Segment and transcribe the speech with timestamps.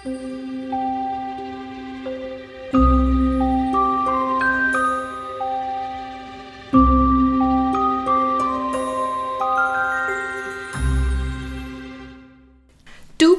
[0.00, 0.10] Du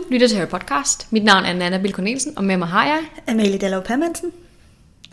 [0.09, 1.13] lytter til Harry Podcast.
[1.13, 2.99] Mit navn er Nana Bill Cornelsen, og med mig har jeg...
[3.27, 4.31] Amalie Dallov Permansen.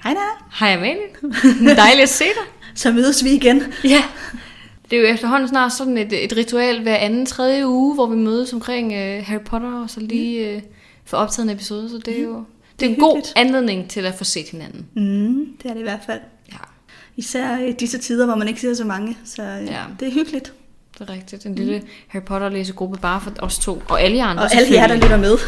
[0.03, 0.27] Hej Nana.
[0.61, 1.77] Hej Amalie.
[1.77, 2.65] Dejligt at se dig.
[2.75, 3.63] Så mødes vi igen.
[3.85, 4.05] Ja.
[4.91, 8.17] Det er jo efterhånden snart sådan et, et ritual hver anden, tredje uge, hvor vi
[8.17, 10.63] mødes omkring uh, Harry Potter, og så lige uh,
[11.09, 12.45] få optaget en episode, så det er jo
[12.81, 14.87] det er en god anledning til at få set hinanden.
[14.95, 16.21] Mm, det er det i hvert fald.
[16.53, 16.57] Ja,
[17.17, 19.19] Især i disse tider, hvor man ikke ser så mange.
[19.25, 19.59] Så ja.
[19.59, 19.83] Ja.
[20.01, 20.53] det er hyggeligt.
[20.99, 21.47] det er rigtigt.
[21.47, 24.87] En lille Harry Potter-læsegruppe bare for os to, og alle jer andre Og alle jer,
[24.87, 25.39] der lytter med.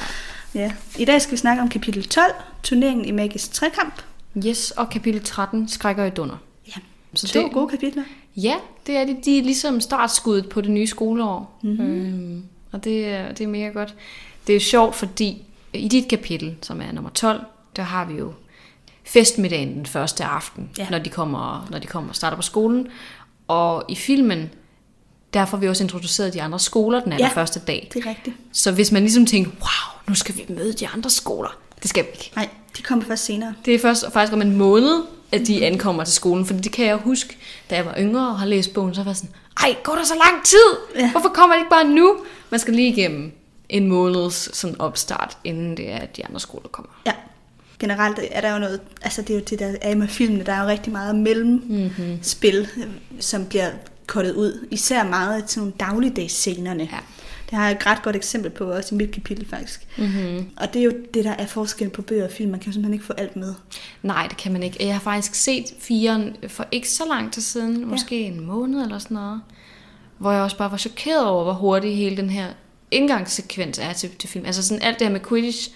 [0.60, 0.72] ja.
[0.98, 4.02] I dag skal vi snakke om kapitel 12, turneringen i magisk trekamp.
[4.46, 6.36] Yes, og kapitel 13, Skrækker i dunder.
[6.68, 6.80] Ja.
[7.14, 8.02] Så To det, gode kapitler.
[8.36, 8.54] Ja,
[8.86, 9.24] det er det.
[9.24, 11.58] De er ligesom startskuddet på det nye skoleår.
[11.62, 11.72] Mhm.
[11.72, 12.06] Mm-hmm.
[12.06, 12.42] Øhm,
[12.72, 13.94] og det er, det er mega godt.
[14.46, 15.42] Det er sjovt, fordi
[15.72, 17.40] i dit kapitel, som er nummer 12,
[17.76, 18.32] der har vi jo
[19.04, 20.82] festmiddagen den første aften, Ja.
[20.82, 20.90] ja.
[20.90, 22.86] når, de kommer, når de kommer og starter på skolen.
[23.48, 24.50] Og i filmen,
[25.34, 27.90] der får vi også introduceret de andre skoler den allerførste dag.
[27.94, 28.36] det er rigtigt.
[28.52, 31.58] Så hvis man ligesom tænker, wow, nu skal vi møde de andre skoler.
[31.82, 32.32] Det skal vi ikke.
[32.36, 33.54] Nej, de kommer først senere.
[33.64, 35.02] Det er først faktisk om en måned,
[35.32, 36.46] at de ankommer til skolen.
[36.46, 37.36] Fordi det kan jeg huske,
[37.70, 40.04] da jeg var yngre og har læst bogen, så var jeg sådan, ej, går der
[40.04, 40.58] så lang tid?
[40.94, 41.00] Ja.
[41.00, 41.10] Ja.
[41.10, 42.16] Hvorfor kommer det ikke bare nu?
[42.50, 43.32] Man skal lige igennem
[43.68, 46.90] en måneds sådan opstart, inden det er, at de andre skoler kommer.
[47.06, 47.12] Ja.
[47.78, 50.52] Generelt er der jo noget, altså det er jo det, der er med filmene, der
[50.52, 53.20] er jo rigtig meget mellemspil, mm-hmm.
[53.20, 53.70] som bliver
[54.06, 54.66] kottet ud.
[54.70, 56.88] Især meget af sådan nogle dagligdagsscenerne.
[56.92, 56.98] Ja.
[57.50, 59.86] Det har jeg et ret godt eksempel på, også i mit kapitel faktisk.
[59.98, 60.50] Mm-hmm.
[60.56, 62.50] Og det er jo det, der er forskellen på bøger og film.
[62.50, 63.54] Man kan jo simpelthen ikke få alt med.
[64.02, 64.86] Nej, det kan man ikke.
[64.86, 67.86] Jeg har faktisk set firen for ikke så lang tid siden, ja.
[67.86, 69.40] måske en måned eller sådan noget,
[70.18, 72.46] hvor jeg også bare var chokeret over, hvor hurtig hele den her
[72.90, 74.46] indgangssekvens er til, til film.
[74.46, 75.70] Altså sådan alt det her med Quidditch,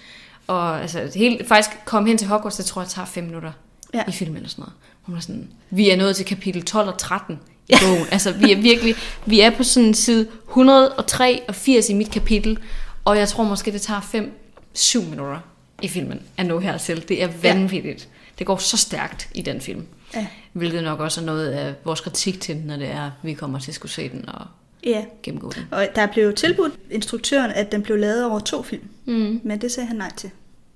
[0.47, 3.51] og altså helt, faktisk komme hen til Hogwarts, det tror jeg tager fem minutter
[3.93, 3.97] Ja.
[3.99, 4.03] ja.
[4.07, 4.73] i filmen eller sådan noget.
[5.01, 7.39] Hun er sådan, vi er nået til kapitel 12 og 13
[7.69, 8.05] i bogen.
[8.11, 8.95] altså vi er virkelig,
[9.25, 12.57] vi er på sådan side 103 og 80 i mit kapitel,
[13.05, 14.29] og jeg tror måske, det tager
[14.77, 15.39] 5-7 minutter
[15.81, 17.09] i filmen at nå hertil.
[17.09, 18.09] Det er vanvittigt.
[18.39, 19.85] Det går så stærkt i den film.
[20.15, 20.27] Ja.
[20.53, 23.59] Hvilket nok også er noget af vores kritik til den, når det er, vi kommer
[23.59, 24.45] til at skulle se den og
[24.83, 25.67] Ja, gennemgå den.
[25.71, 28.83] og der blev tilbudt instruktøren, at den blev lavet over to film.
[29.05, 29.41] Mm.
[29.43, 30.29] Men det sagde han nej til.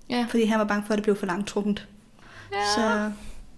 [0.10, 0.26] Ja.
[0.30, 1.88] Fordi han var bange for, at det blev for langtrukkent.
[2.52, 2.58] Ja.
[2.76, 3.12] Så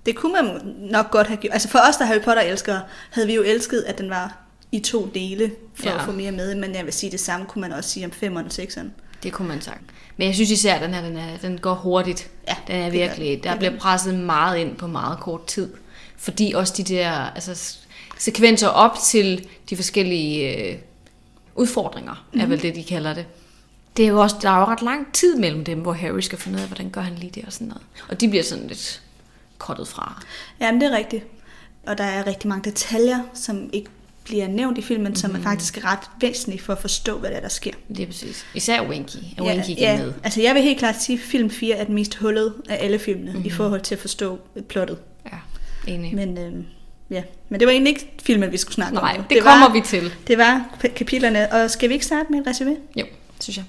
[0.05, 1.53] det kunne man nok godt have gjort.
[1.53, 4.37] Altså for os, der er Harry Potter-elskere, havde vi jo elsket, at den var
[4.71, 5.97] i to dele, for ja.
[5.97, 6.55] At få mere med.
[6.55, 8.87] Men jeg vil sige, det samme kunne man også sige om 5'eren og 6'eren.
[9.23, 9.81] Det kunne man sagt.
[10.17, 12.29] Men jeg synes især, at den her, den, er, den går hurtigt.
[12.47, 15.73] Ja, den er det virkelig, der Det bliver presset meget ind på meget kort tid.
[16.17, 17.77] Fordi også de der altså,
[18.17, 20.77] sekvenser op til de forskellige øh,
[21.55, 22.41] udfordringer, mm-hmm.
[22.41, 23.25] er vel det, de kalder det.
[23.97, 26.37] Det er jo også, der er jo ret lang tid mellem dem, hvor Harry skal
[26.37, 27.83] finde ud af, hvordan gør han lige det og sådan noget.
[28.09, 29.01] Og de bliver sådan lidt
[29.57, 30.23] kottet fra.
[30.59, 31.23] Ja, men det er rigtigt.
[31.85, 33.89] Og der er rigtig mange detaljer, som ikke
[34.23, 35.15] bliver nævnt i filmen, mm-hmm.
[35.15, 37.71] som er faktisk ret væsentlige for at forstå, hvad der, er, der sker.
[37.87, 38.45] Det er præcis.
[38.53, 39.15] Især Winky.
[39.37, 40.13] Er Winky ja, med.
[40.23, 42.99] altså jeg vil helt klart sige, at film 4 er den mest hullede af alle
[42.99, 43.45] filmene, mm-hmm.
[43.45, 44.97] i forhold til at forstå plottet.
[45.25, 45.37] Ja,
[45.93, 46.15] enig.
[46.15, 46.53] Men, øh,
[47.09, 47.23] ja.
[47.49, 49.17] Men det var egentlig ikke filmen, vi skulle snakke Nej, om.
[49.17, 49.25] nu.
[49.29, 50.13] det, det kommer vi til.
[50.27, 52.75] Det var kapitlerne, og skal vi ikke starte med et resume?
[52.95, 53.05] Jo,
[53.39, 53.65] synes jeg.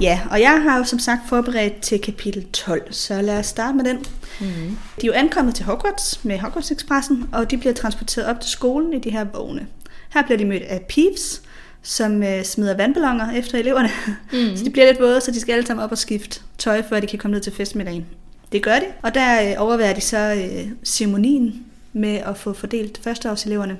[0.00, 3.76] Ja, og jeg har jo som sagt forberedt til kapitel 12, så lad os starte
[3.76, 3.96] med den.
[4.40, 4.78] Mm-hmm.
[5.00, 8.50] De er jo ankommet til Hogwarts med Hogwarts Expressen, og de bliver transporteret op til
[8.50, 9.66] skolen i de her vogne.
[10.14, 11.42] Her bliver de mødt af Peeves,
[11.84, 13.90] som øh, smider vandballoner efter eleverne.
[14.32, 14.38] Mm.
[14.56, 17.00] så de bliver lidt våde, så de skal alle sammen op og skifte tøj, før
[17.00, 18.06] de kan komme ned til festmiddagen.
[18.52, 23.00] Det gør de, og der øh, overværer de så øh, ceremonien med at få fordelt
[23.02, 23.76] førsteårseleverne.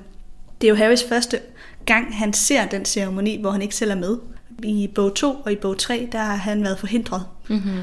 [0.61, 1.39] Det er jo Harrys første
[1.85, 4.17] gang, han ser den ceremoni, hvor han ikke selv er med.
[4.63, 7.25] I bog 2 og i bog 3, der har han været forhindret.
[7.47, 7.79] Mm-hmm.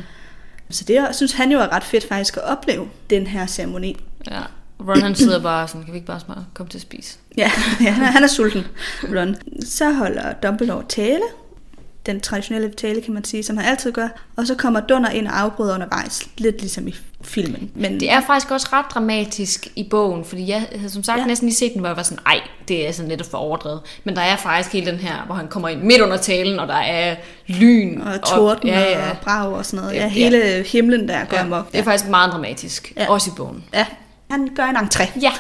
[0.71, 3.97] Så det synes han jo er ret fedt faktisk at opleve den her ceremoni.
[4.31, 4.41] Ja.
[4.89, 7.19] Ron han sidder bare sådan, kan vi ikke bare smart komme til at spise?
[7.39, 8.65] Ja, ja han, er, han er sulten,
[9.17, 9.37] Ron.
[9.65, 11.23] Så holder Dumbledore tale.
[12.07, 14.09] Den traditionelle tale, kan man sige, som han altid gør.
[14.37, 17.71] Og så kommer Dunder ind og afbryder undervejs, lidt ligesom i filmen.
[17.75, 21.23] Men Det er faktisk også ret dramatisk i bogen, fordi jeg havde som sagt Ja.
[21.23, 21.27] ja.
[21.27, 23.81] næsten lige set den, hvor jeg var sådan, ej, det er sådan lidt for overdrevet.
[24.05, 26.69] Men der er faktisk hele den her, hvor han kommer ind midt under talen, og
[26.69, 27.17] der er
[27.47, 28.01] lyn.
[28.01, 29.11] og torden ja, ja.
[29.11, 29.97] og brag og sådan noget.
[29.97, 31.43] Ja, Ja, hele himlen der går ja.
[31.43, 31.73] amok.
[31.73, 33.03] Det er faktisk meget dramatisk, Ja.
[33.03, 33.11] ja.
[33.11, 33.65] også i bogen.
[33.75, 33.87] Ja,
[34.33, 35.21] han gør en entré.
[35.21, 35.33] Ja,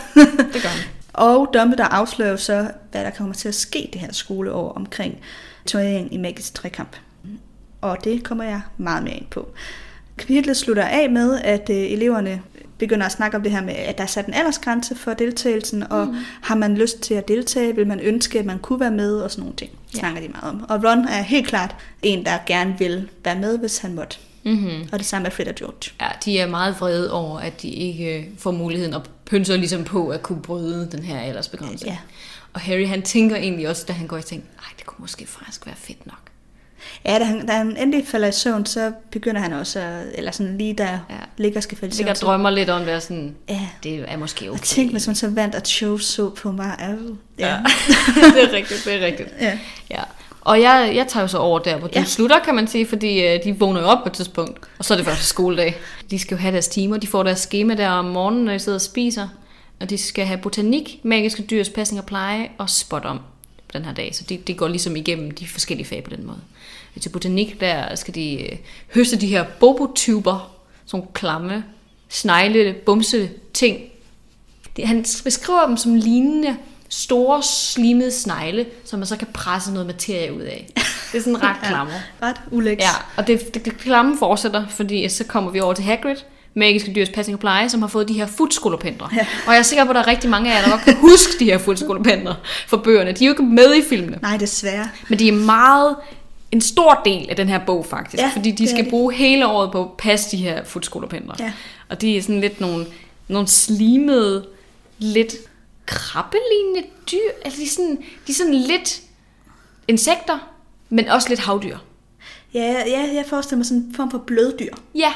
[0.54, 0.84] det gør han.
[1.12, 5.18] Og Dumbledore afslører jo så, hvad der kommer til at ske det her skoleår omkring
[5.66, 6.96] turneringen i magisk trekamp.
[7.80, 9.48] Og det kommer jeg meget mere ind på.
[10.18, 12.42] Kapitlet slutter af med, at øh, eleverne
[12.78, 15.92] begynder at snakke om det her med, at der er sat en aldersgrænse for deltagelsen,
[15.92, 16.16] og mm.
[16.42, 19.30] har man lyst til at deltage, vil man ønske, at man kunne være med, og
[19.30, 19.98] sådan nogle ting, Ja.
[19.98, 20.64] snakker de meget om.
[20.68, 24.16] Og Ron er helt klart en, der gerne vil være med, hvis han måtte.
[24.44, 24.88] Mm-hmm.
[24.92, 25.90] Og det samme med Fred og George.
[26.00, 29.84] Ja, de er meget vrede over, at de ikke øh, får muligheden og pynser ligesom
[29.84, 31.92] på at kunne bryde den her aldersbegrænsning.
[31.92, 31.98] Ja.
[32.52, 35.26] Og Harry, han tænker egentlig også, da han går i ting, ej, det kunne måske
[35.26, 36.18] faktisk være fedt nok.
[37.04, 40.30] Ja, da han, da han endelig falder i søvn, så begynder han også, at, eller
[40.30, 40.98] sådan lige der Ja.
[41.36, 42.06] ligger og skal falde i søvn.
[42.06, 43.68] Ligger drømmer lidt om at være sådan, Ja.
[43.82, 44.58] det er måske okay.
[44.60, 46.76] Og tænk, hvis man så vandt, at show så på mig.
[47.38, 47.46] Ja.
[47.48, 47.56] ja.
[48.34, 49.28] det er rigtigt, det er rigtigt.
[49.40, 49.58] ja.
[49.90, 50.02] Ja.
[50.44, 52.00] Og jeg, jeg tager jo så over der, hvor ja.
[52.00, 52.04] Ja.
[52.04, 54.94] slutter, kan man sige, fordi øh, de vågner jo op på et tidspunkt, og så
[54.94, 55.76] er det første skoledag.
[56.10, 58.58] De skal jo have deres timer, de får deres schema der om morgenen, når de
[58.58, 59.28] sidder og spiser,
[59.80, 63.18] og de skal have botanik, magiske dyrs pasning og pleje og spot om
[63.58, 64.14] på den her dag.
[64.14, 66.40] Så det, det går ligesom igennem de forskellige fag på den måde.
[67.00, 68.56] Til botanik, der skal de øh,
[68.94, 70.50] høste de her bobotuber,
[70.86, 71.64] sådan klamme,
[72.08, 73.78] snegle, bumse ting,
[74.76, 76.56] det, han beskriver dem som lignende
[76.94, 80.70] store, slimede snegle, som man så kan presse noget materie ud af.
[81.12, 81.92] Det er sådan ret klamme.
[82.22, 82.84] Ret ulækkert.
[82.84, 86.16] Ja, og det, det, det klamme fortsætter, fordi så kommer vi over til Hagrid,
[86.54, 89.08] magiske dyrs passning og pleje, som har fået de her futskolopendre.
[89.16, 89.26] Ja.
[89.46, 90.96] Og jeg er sikker på, at der er rigtig mange af jer, der godt kan
[90.96, 92.36] huske de her futskolopendre
[92.66, 93.12] fra bøgerne.
[93.12, 94.88] De er jo ikke med i filmene, Nej, desværre.
[95.08, 95.96] men de er meget
[96.52, 99.72] en stor del af den her bog faktisk, Ja, fordi de skal bruge hele året
[99.72, 101.34] på at passe de her futskolopendre.
[101.38, 101.52] Ja.
[101.88, 102.86] Og de er sådan lidt nogle,
[103.28, 104.46] nogle slimede,
[104.98, 105.34] lidt
[105.86, 106.82] krabbelignende
[107.12, 107.30] dyr.
[107.44, 107.96] Altså de er, sådan,
[108.26, 109.00] de er sådan lidt
[109.88, 110.38] insekter,
[110.88, 111.78] men også lidt havdyr.
[112.54, 114.72] Ja, ja, jeg forestiller mig sådan en form for bløddyr.
[114.94, 115.12] Ja,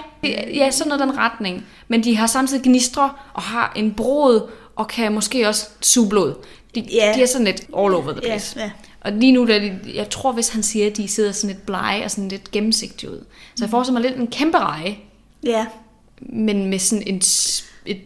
[0.54, 1.66] ja, sådan noget den retning.
[1.88, 6.34] Men de har samtidig gnistre og har en brod og kan måske også suge blod.
[6.74, 7.12] De, Ja.
[7.16, 8.60] de er sådan lidt all over the Ja, place.
[8.60, 8.70] ja.
[9.00, 11.54] Og lige nu, der er de, jeg tror, hvis han siger, at de sidder sådan
[11.54, 13.24] lidt blege og sådan lidt gennemsigtige ud.
[13.56, 14.98] Så jeg forestiller mig lidt en kæmpe reje,
[15.44, 15.66] Ja,
[16.20, 17.22] men med sådan en,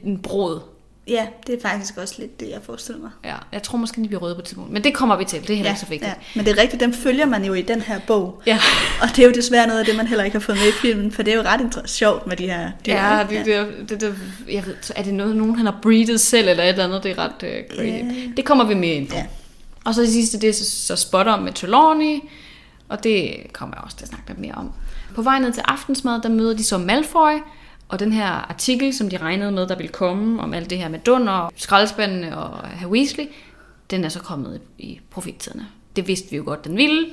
[0.05, 0.61] en brod.
[1.09, 3.11] Ja, det er faktisk også lidt det, jeg forestiller mig.
[3.25, 4.73] Ja, jeg tror måske, de bliver røde på et tidspunkt.
[4.73, 5.41] Men det kommer vi til.
[5.43, 6.09] Det er heller Ja, ikke så vigtigt.
[6.09, 6.15] ja.
[6.35, 8.43] Men det er rigtigt, dem følger man jo i den her bog.
[8.47, 8.59] Ja.
[9.03, 10.73] Og det er jo desværre noget af det, man heller ikke har fået med i
[10.73, 12.93] filmen, for det er jo ret sjovt med de her dyr.
[12.93, 14.15] Ja, det, det, det, det,
[14.51, 17.11] jeg ved, er det noget, nogen han har breedet selv, eller et eller andet, det
[17.11, 17.87] er ret uh, crazy.
[17.87, 18.05] Ja.
[18.37, 19.17] Det kommer vi med ind på.
[19.17, 19.27] Ja.
[19.85, 22.19] Og så det sidste, det er så, så spot om med Trelawney,
[22.89, 24.73] og det kommer jeg også til at snakke lidt mere om.
[25.15, 27.33] På vej ned til aftensmad, der møder de så Malfoy,
[27.91, 30.89] og den her artikel, som de regnede med, der ville komme, om alt det her
[30.89, 33.25] med Dunder, skraldespandene og Herr Weasley,
[33.91, 35.67] den er så kommet i, profettiderne.
[35.97, 37.07] Det vidste vi jo godt, den ville.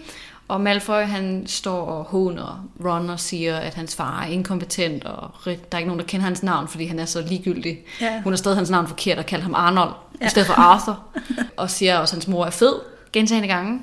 [0.48, 5.32] Og Malfoy, han står og håner Ron og siger, at hans far er inkompetent, og
[5.46, 7.80] der er ikke nogen, der kender hans navn, fordi han er så ligegyldig.
[8.02, 8.22] Ja.
[8.22, 9.94] Hun har stadig hans navn forkert og kaldt ham Arnold.
[10.22, 10.26] Ja.
[10.26, 11.04] i stedet for Arthur.
[11.58, 12.74] og siger også, at hans mor er fed,
[13.14, 13.82] gentagende gange.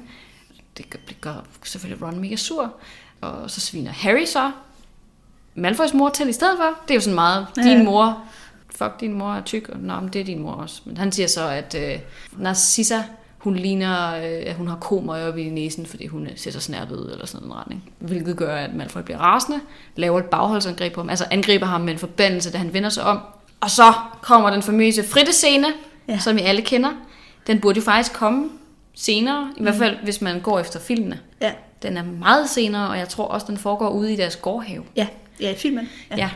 [0.77, 2.73] Det gør, det gør selvfølgelig Ron mega sur.
[3.21, 4.51] Og så sviner Harry så
[5.55, 6.79] Malfoys mor til i stedet for.
[6.83, 7.63] Det er jo sådan meget, Ja.
[7.63, 8.19] din mor,
[8.77, 10.81] fuck din mor er tyk, og nå, men det er din mor også.
[10.85, 11.99] Men han siger så, at øh,
[12.39, 12.99] Narcissa,
[13.39, 16.61] hun ligner, øh, at hun har komer oppe i næsen, fordi hun øh, ser så
[16.61, 17.91] snærpet ud, eller sådan en retning.
[17.99, 19.61] Hvilket gør, at Malfoy bliver rasende,
[19.97, 23.05] laver et bagholdsangreb på ham, altså angriber ham med en forbandelse, da han vender sig
[23.05, 23.19] om.
[23.61, 23.93] Og så
[24.23, 25.67] kommer den famøse frittescene,
[26.09, 26.19] ja.
[26.19, 26.91] Som vi alle kender.
[27.47, 28.49] Den burde jo faktisk komme
[28.95, 31.19] senere, i hvert fald hvis man går efter filmene.
[31.41, 31.53] Ja,
[31.83, 34.85] Den er meget senere, og jeg tror også, den foregår ude i deres gårdhave.
[34.97, 35.07] ja,
[35.41, 35.89] ja i filmen.
[36.11, 36.17] Ja.
[36.17, 36.31] ja.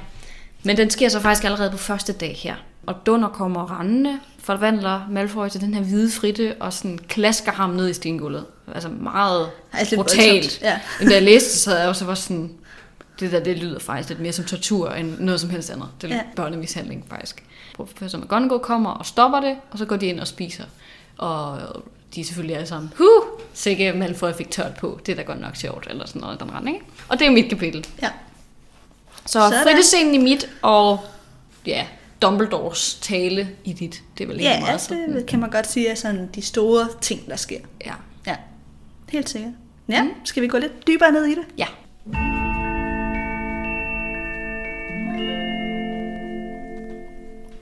[0.62, 2.54] Men den sker så faktisk allerede på første dag her.
[2.86, 7.70] Og Dunder kommer rendende, forvandler Malfoy til den her hvide fritte, og sådan klasker ham
[7.70, 8.44] ned i stengulvet.
[8.74, 10.60] Altså meget Altså brutalt.
[10.62, 10.80] ja.
[10.98, 12.50] Men da jeg læste så havde jeg også var sådan,
[13.20, 15.88] det der, det lyder faktisk lidt mere som tortur, end noget som helst andet.
[16.02, 16.22] Det er Ja.
[16.36, 17.42] børnemishandling, faktisk.
[17.76, 20.64] Professor McGonagall kommer og stopper det, og så går de ind og spiser.
[21.18, 21.58] Og
[22.14, 23.22] de er selvfølgelig alle sammen, huh,
[23.54, 25.00] sikke Malfoy fik tørt på.
[25.06, 26.82] Det er da godt nok sjovt, eller sådan noget, den retning.
[27.08, 27.86] Og det er mit kapitel.
[28.02, 28.08] Ja.
[29.28, 29.62] Så Sådan.
[29.62, 31.00] fritidsscenen i mit, og
[31.66, 31.86] ja,
[32.22, 34.02] Dumbledores tale i dit.
[34.18, 35.14] Det er vel egentlig Ja, meget sådan.
[35.14, 37.58] det kan man godt sige er sådan de store ting, der sker.
[37.86, 37.92] Ja.
[38.26, 38.36] Ja,
[39.08, 39.52] helt sikkert.
[39.88, 40.10] Ja, mm.
[40.24, 41.44] skal vi gå lidt dybere ned i det?
[41.58, 41.66] ja.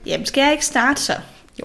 [0.06, 1.12] Jamen, skal jeg ikke starte så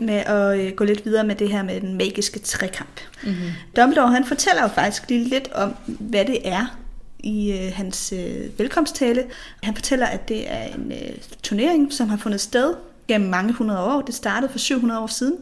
[0.02, 3.00] med at øh, gå lidt videre med det her med den magiske trekamp?
[3.24, 3.50] Mm-hmm.
[3.76, 6.78] Dumbledore, han fortæller jo faktisk lige lidt om, hvad det er
[7.24, 9.24] i øh, hans øh, velkomsttale.
[9.64, 12.74] Han fortæller, at det er en øh, turnering, som har fundet sted
[13.08, 14.02] gennem mange hundrede år.
[14.02, 15.36] Det startede for 700 år siden,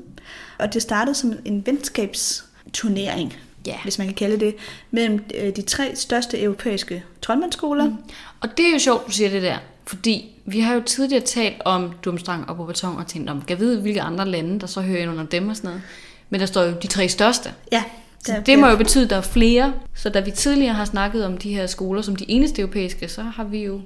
[0.58, 3.34] og det startede som en venskabsturnering,
[3.66, 3.76] Ja.
[3.84, 4.56] hvis man kan kalde det,
[4.92, 7.86] mellem øh, de tre største europæiske troldmandsskoler.
[7.86, 7.96] Mm.
[8.42, 9.58] Og det er jo sjovt, du siger det der.
[9.86, 13.82] Fordi vi har jo tidligere talt om Dumstrang og Bobaton og tænkt om, kan vide,
[13.82, 15.82] hvilke andre lande, der så hører ind under dem og sådan noget.
[16.30, 17.54] Men der står jo de tre største.
[17.72, 17.84] Ja,
[18.26, 19.74] Så det må jo betyde, at der er flere.
[19.94, 23.22] Så da vi tidligere har snakket om de her skoler som de eneste europæiske, så
[23.22, 23.82] har vi jo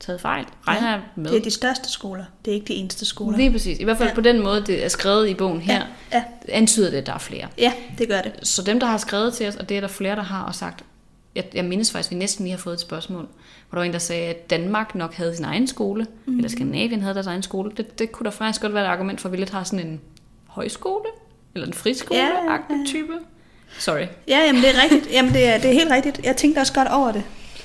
[0.00, 1.30] taget fejl, regner jeg med.
[1.30, 2.24] Det er de største skoler.
[2.44, 3.36] Det er ikke de eneste skoler.
[3.38, 3.78] Lige præcis.
[3.78, 4.14] I hvert fald Ja.
[4.14, 5.82] på den måde, det er skrevet i bogen her,
[6.12, 7.48] Ja, antyder det, at der er flere.
[7.58, 8.32] ja, det gør det.
[8.42, 10.54] Så dem, der har skrevet til os, og det er der flere, der har og
[10.54, 10.84] sagt,
[11.34, 13.28] jeg, jeg mindes faktisk, at vi næsten lige har fået et spørgsmål, hvor
[13.72, 16.36] der var en, der sagde, at Danmark nok havde sin egen skole, mm.
[16.36, 17.72] eller Skandinavien havde deres egen skole.
[17.76, 19.86] Det, det kunne der faktisk godt være et argument for, at vi lidt har sådan
[19.86, 20.00] en
[20.46, 21.04] højskole,
[21.54, 22.58] eller en friskole Ja, ja, ja.
[22.86, 23.12] type.
[23.78, 24.06] Sorry.
[24.28, 25.12] Ja, jamen det er rigtigt.
[25.12, 26.20] Jamen det er, det er helt rigtigt.
[26.24, 27.22] Jeg tænkte også godt over det.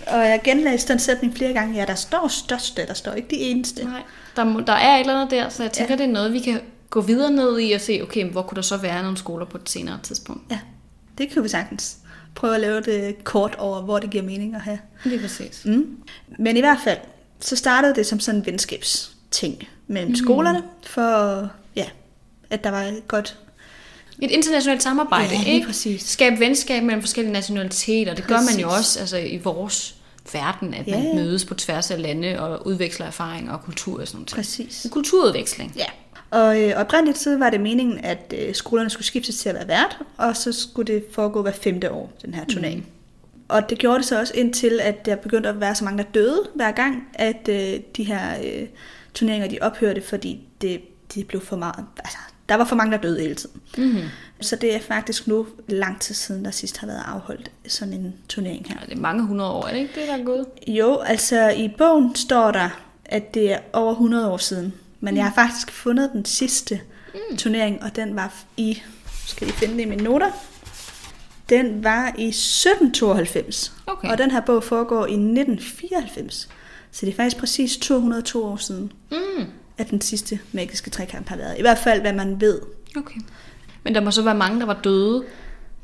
[0.07, 1.75] Og jeg genlæste den sætning flere gange.
[1.75, 3.83] Ja, der står største, der står ikke de eneste.
[3.83, 4.01] Nej,
[4.35, 5.97] der, må, der er et eller andet der, så jeg tænker, ja.
[5.97, 8.61] det er noget, vi kan gå videre ned i og se, okay, hvor kunne der
[8.61, 10.51] så være nogle skoler på et senere tidspunkt.
[10.51, 10.59] Ja,
[11.17, 11.97] det kan vi sagtens
[12.35, 14.79] prøve at lave det kort over, hvor det giver mening at have.
[15.03, 15.61] Lige præcis.
[15.65, 15.97] Mm.
[16.39, 16.97] Men i hvert fald,
[17.39, 20.15] så startede det som sådan en venskabsting mellem mm.
[20.15, 21.85] skolerne, for ja,
[22.49, 23.37] at der var et godt...
[24.21, 25.67] Et internationalt samarbejde, Ja, ikke?
[25.67, 26.01] præcis.
[26.01, 28.13] Skabe venskab mellem forskellige nationaliteter.
[28.15, 28.79] Det gør man jo Præcis.
[28.95, 29.95] også altså, i vores
[30.33, 34.07] verden, at Ja, man mødes på tværs af lande og udveksler erfaringer og kultur og
[34.07, 34.31] sådan noget.
[34.35, 34.85] Præcis.
[34.85, 35.73] En kulturudveksling.
[35.77, 35.85] Ja.
[36.31, 39.67] Og øh, oprindeligt så var det meningen, at øh, skolerne skulle skiftes til at være
[39.67, 42.79] vært, og så skulle det foregå hver femte år, den her turnering.
[42.79, 42.85] Mm.
[43.47, 46.09] Og det gjorde det så også indtil, at der begyndte at være så mange, der
[46.13, 48.67] døde hver gang, at øh, de her øh,
[49.13, 50.81] turneringer de ophørte, fordi det,
[51.15, 51.85] det blev for meget.
[51.97, 52.17] Altså,
[52.51, 53.61] der var for mange, der døde hele tiden.
[53.77, 54.03] Mm-hmm.
[54.41, 58.13] Så det er faktisk nu lang tid siden, der sidst har været afholdt sådan en
[58.29, 58.75] turnering her.
[58.81, 60.45] Ja, det er mange hundrede år, er det ikke det, der er gået?
[60.67, 62.69] Jo, altså i bogen står der,
[63.05, 64.73] at det er over 100 år siden.
[64.99, 66.81] Men jeg har faktisk fundet den sidste
[67.13, 67.37] mm.
[67.37, 68.81] turnering, og den var i,
[69.27, 70.31] skal I finde det i mine noter,
[71.49, 73.73] den var i 1792.
[73.87, 74.11] Okay.
[74.11, 76.49] Og den her bog foregår i 1994.
[76.91, 79.45] Så det er faktisk præcis 202 år siden, Mm.
[79.77, 81.55] At den sidste magiske trekamp har været.
[81.57, 82.61] I hvert fald, hvad man ved.
[82.97, 83.19] Okay.
[83.83, 85.23] Men der må så være mange, der var døde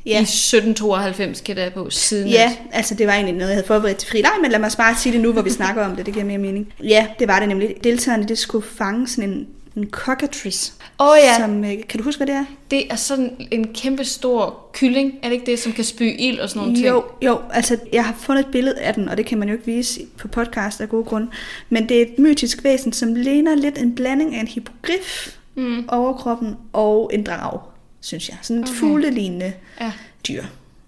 [0.05, 0.19] Ja.
[0.19, 2.27] i 1792, kan der på siden.
[2.29, 4.71] Ja, altså det var egentlig noget, jeg havde forberedt til fri leg, men lad mig
[4.77, 6.05] bare sige det nu, hvor vi snakker om det.
[6.05, 6.73] Det giver mere mening.
[6.83, 7.75] Ja, det var det nemlig.
[7.83, 10.73] Deltagerne, det skulle fange sådan en, en cockatrice.
[10.99, 11.37] Åh ja.
[11.39, 12.45] Som, øh, kan du huske, hvad det er?
[12.71, 16.39] Det er sådan en kæmpe stor kylling, er det ikke det, som kan spy ild
[16.39, 16.87] og sådan nogle ting?
[16.87, 19.53] Jo, jo, altså jeg har fundet et billede af den, og det kan man jo
[19.53, 21.27] ikke vise på podcast af gode grunde.
[21.69, 25.85] Men det er et mytisk væsen, som ligner lidt en blanding af en hippogrif, Mm.
[25.89, 27.59] overkroppen og en drag,
[28.01, 28.37] synes jeg.
[28.41, 28.77] Sådan et okay.
[28.79, 29.91] fuglelignende Ja.
[30.27, 30.43] dyr,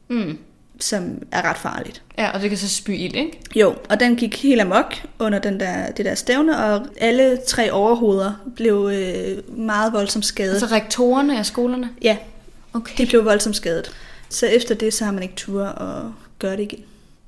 [0.08, 0.38] Mm.
[0.80, 2.02] Som er ret farligt.
[2.18, 3.40] Ja, og det kan så spy ild, ikke?
[3.56, 7.72] Jo, og den gik helt amok under den der, det der stævne, og alle tre
[7.72, 10.52] overhoveder blev øh, meget voldsomt skadet.
[10.52, 11.90] Altså rektorerne af skolerne?
[12.02, 12.18] Ja,
[12.74, 12.94] Okay.
[12.98, 13.92] de blev voldsomt skadet.
[14.30, 16.04] Så efter det, så har man ikke tur at
[16.40, 16.80] gøre det igen.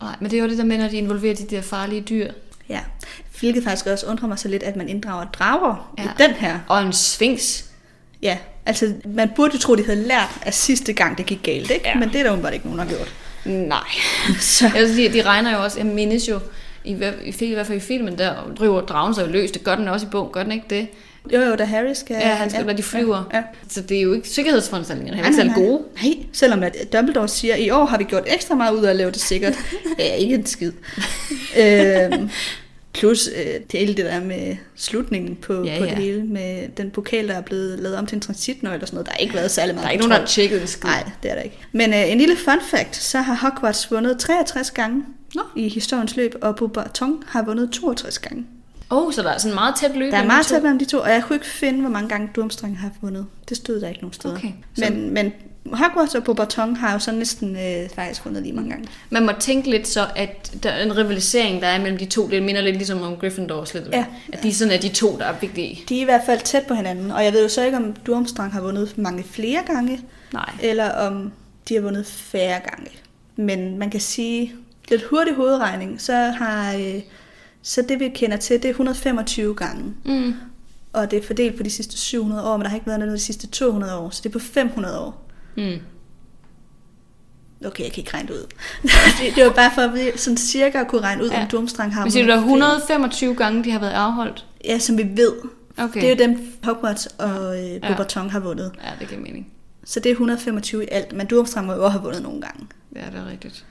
[0.02, 2.32] Nej, men det er jo det der med, når de involverer de der farlige dyr.
[2.70, 2.80] Ja,
[3.40, 6.04] hvilket faktisk også undrer mig så lidt, at man inddrager drager ja.
[6.04, 6.60] I den her.
[6.68, 7.64] Og en sphinx.
[8.22, 11.72] Ja, altså man burde jo tro, de havde lært af sidste gang, det gik galt,
[11.72, 11.88] ikke?
[11.88, 11.96] Ja.
[11.96, 13.14] Men det er der åbenbart ikke nogen, der har gjort.
[13.46, 13.88] Nej.
[14.40, 16.40] Så, altså, de, de regner jo også, jeg mindes jo,
[16.84, 16.92] i,
[17.26, 19.52] i, i hvert fald i filmen, der driver dragen sig jo løs.
[19.52, 20.88] Det gør den også i bogen, gør den ikke det?
[21.34, 22.16] jo, jo, da Harry skal...
[22.16, 23.30] Ja, han skal, når de flyver.
[23.34, 23.44] Ja, ja.
[23.70, 25.82] Så det er jo ikke sikkerhedsforanstaltningerne, han er ikke særlig gode.
[26.04, 28.96] Nej, selvom at Dumbledore siger, i år har vi gjort ekstra meget ud af at
[28.96, 29.54] lave det sikkert.
[30.00, 30.72] ja, ikke en skid.
[31.60, 32.30] øhm,
[32.94, 35.90] plus øh, det hele det der med slutningen på, Ja, på ja.
[35.90, 38.96] det hele, med den pokal, der er blevet lavet om til en transitnøgle og sådan
[38.96, 39.06] noget.
[39.08, 40.90] Der har ikke været særlig meget Der er ikke nogen, der har tjekket en skid.
[40.90, 41.58] Nej, det er der ikke.
[41.72, 45.04] Men øh, en lille fun fact, så har Hogwarts vundet 63 gange
[45.36, 45.42] Nå.
[45.56, 48.46] i historiens løb, og Beauxbatons har vundet 62 gange.
[48.92, 50.12] Åh, oh, så der er sådan meget tæt løb.
[50.12, 52.30] Der er meget tæt mellem de to, og jeg kunne ikke finde, hvor mange gange
[52.36, 53.26] Durmstrang har vundet.
[53.50, 54.36] Det stod der ikke nogen steder.
[54.36, 55.34] Okay, så- Men, men
[55.66, 58.88] Hogwarts og Beauxbatons har jo så næsten øh, faktisk vundet lige mange gange.
[59.10, 62.30] Man må tænke lidt så, at der er en rivalisering, der er mellem de to.
[62.30, 63.88] Det minder lidt ligesom om Gryffindors lidt.
[63.92, 64.06] Ja.
[64.34, 65.84] At de sådan er de to, der er vigtige.
[65.90, 67.94] De er i hvert fald tæt på hinanden, og jeg ved jo så ikke, om
[67.94, 70.00] Durmstrang har vundet mange flere gange,
[70.34, 70.50] Nej.
[70.64, 71.32] eller om
[71.70, 72.92] de har vundet færre gange.
[73.36, 74.54] Men man kan sige,
[74.90, 77.02] lidt hurtig hovedregning, så har øh,
[77.62, 79.84] så det vi kender til, det er 125 gange.
[80.06, 80.34] Mm.
[80.94, 83.14] Og det er fordelt på de sidste 700 år, men der har ikke været noget
[83.14, 85.31] de sidste 200 år, så det er på 500 år.
[85.58, 85.80] Mm.
[87.66, 88.48] Okay, jeg kan ikke regne det ud.
[89.20, 91.36] det, det var bare for at vi sådan cirka at kunne regne ud, ja.
[91.36, 91.42] Ja.
[91.44, 92.76] om Durmstrang har Men siger du, der er vundet flere.
[92.78, 94.46] 125 gange, de har været afholdt?
[94.66, 95.34] Ja, som vi ved.
[95.78, 96.02] Okay.
[96.02, 98.72] Det er jo dem, Hogwarts og øh, Beauxbatons har vundet.
[98.84, 99.48] Ja, det giver mening.
[99.86, 102.68] Så det er 125 i alt, men Durmstrang må jo også have vundet nogle gange.
[102.96, 103.66] Ja, det er rigtigt.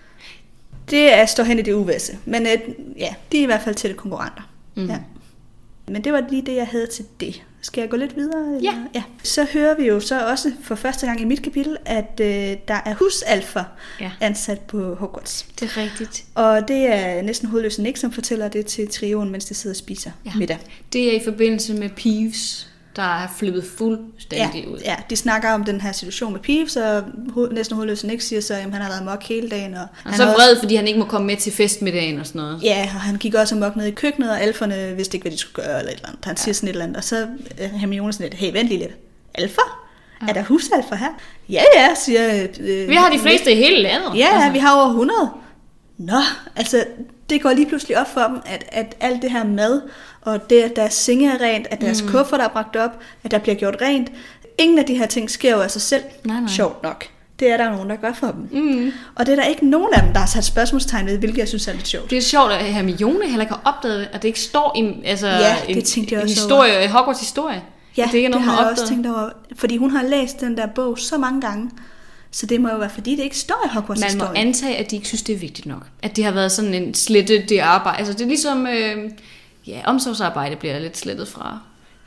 [0.90, 2.18] Det er, står hen i det uvisse.
[2.24, 2.58] Men øh,
[2.98, 4.50] ja, de er i hvert fald til det konkurrenter.
[4.74, 4.90] Mhm.
[4.90, 4.98] Ja.
[5.88, 7.42] Men det var lige det, jeg havde til det.
[7.62, 8.46] Skal jeg gå lidt videre?
[8.56, 8.60] eller?
[8.72, 8.74] Ja.
[8.94, 9.02] ja.
[9.22, 12.26] Så hører vi jo så også for første gang i mit kapitel, at øh,
[12.68, 13.64] der er husalfer
[14.00, 14.10] Ja.
[14.20, 15.46] ansat på Hogwarts.
[15.60, 16.24] Det er rigtigt.
[16.34, 19.76] Og det er næsten hovedløse Nick, som fortæller det til trioen, mens de sidder og
[19.78, 20.10] spiser.
[20.26, 20.32] Ja.
[20.36, 20.58] middag.
[20.92, 22.69] Det er i forbindelse med Peeves.
[22.96, 24.78] Der er flippet fuldstændig ja, ud.
[24.84, 26.98] ja, de snakker om den her situation med Peeves, og
[27.36, 29.74] ho- næsten hovedløs Nick siger så, at han har været mok hele dagen.
[29.74, 32.38] Og Han han så vred, fordi han ikke må komme med til festmiddagen og sådan
[32.40, 32.54] noget.
[32.54, 35.32] Også, ja, og han gik også amok ned i køkkenet, og alferne vidste ikke, hvad
[35.32, 36.24] de skulle gøre, eller et eller andet.
[36.24, 37.26] Han siger sådan et eller andet, og så
[37.58, 38.92] er Hermione sådan lidt, hey, vent lige lidt.
[39.34, 39.60] Alfa?
[40.28, 41.08] Er der husalfa her?
[41.48, 42.42] Ja, ja, siger...
[42.60, 44.18] Øh, Vi har de fleste i hele landet.
[44.18, 44.50] Ja, altså.
[44.52, 45.30] vi har over 100.
[46.00, 46.20] Nå,
[46.56, 46.84] altså,
[47.30, 49.82] det går lige pludselig op for dem, at, at alt det her mad,
[50.22, 52.08] og det, at deres senge er rent, at deres mm.
[52.08, 52.90] kuffer er bragt op,
[53.24, 54.12] at der bliver gjort rent,
[54.58, 56.02] ingen af de her ting sker jo af sig selv.
[56.24, 56.48] Nej, nej.
[56.48, 57.04] Sjovt nok.
[57.40, 58.62] Det er der nogen, der gør for dem.
[58.62, 58.92] Mm.
[59.14, 61.48] Og det er der ikke nogen af dem, der har sat spørgsmålstegn ved, hvilket jeg
[61.48, 62.10] synes er lidt sjovt.
[62.10, 65.02] Det er sjovt, at Hermione heller ikke har opdaget det, at det ikke står i
[65.04, 67.62] altså, Ja, det en, tænkte jeg en også historie, Hogwarts historie.
[67.96, 69.04] Ja, det ikke er det nogen, har der jeg også opdaget.
[69.04, 69.30] tænkt over.
[69.56, 71.70] Fordi hun har læst den der bog så mange gange.
[72.32, 74.46] Så det må jo være, fordi det ikke står i Hogwarts Man må historien.
[74.46, 75.86] antage, at de ikke synes, det er vigtigt nok.
[76.02, 77.98] At det har været sådan en slette det arbejde.
[77.98, 79.10] Altså det er ligesom, øh,
[79.66, 81.58] ja, omsorgsarbejde bliver lidt slettet fra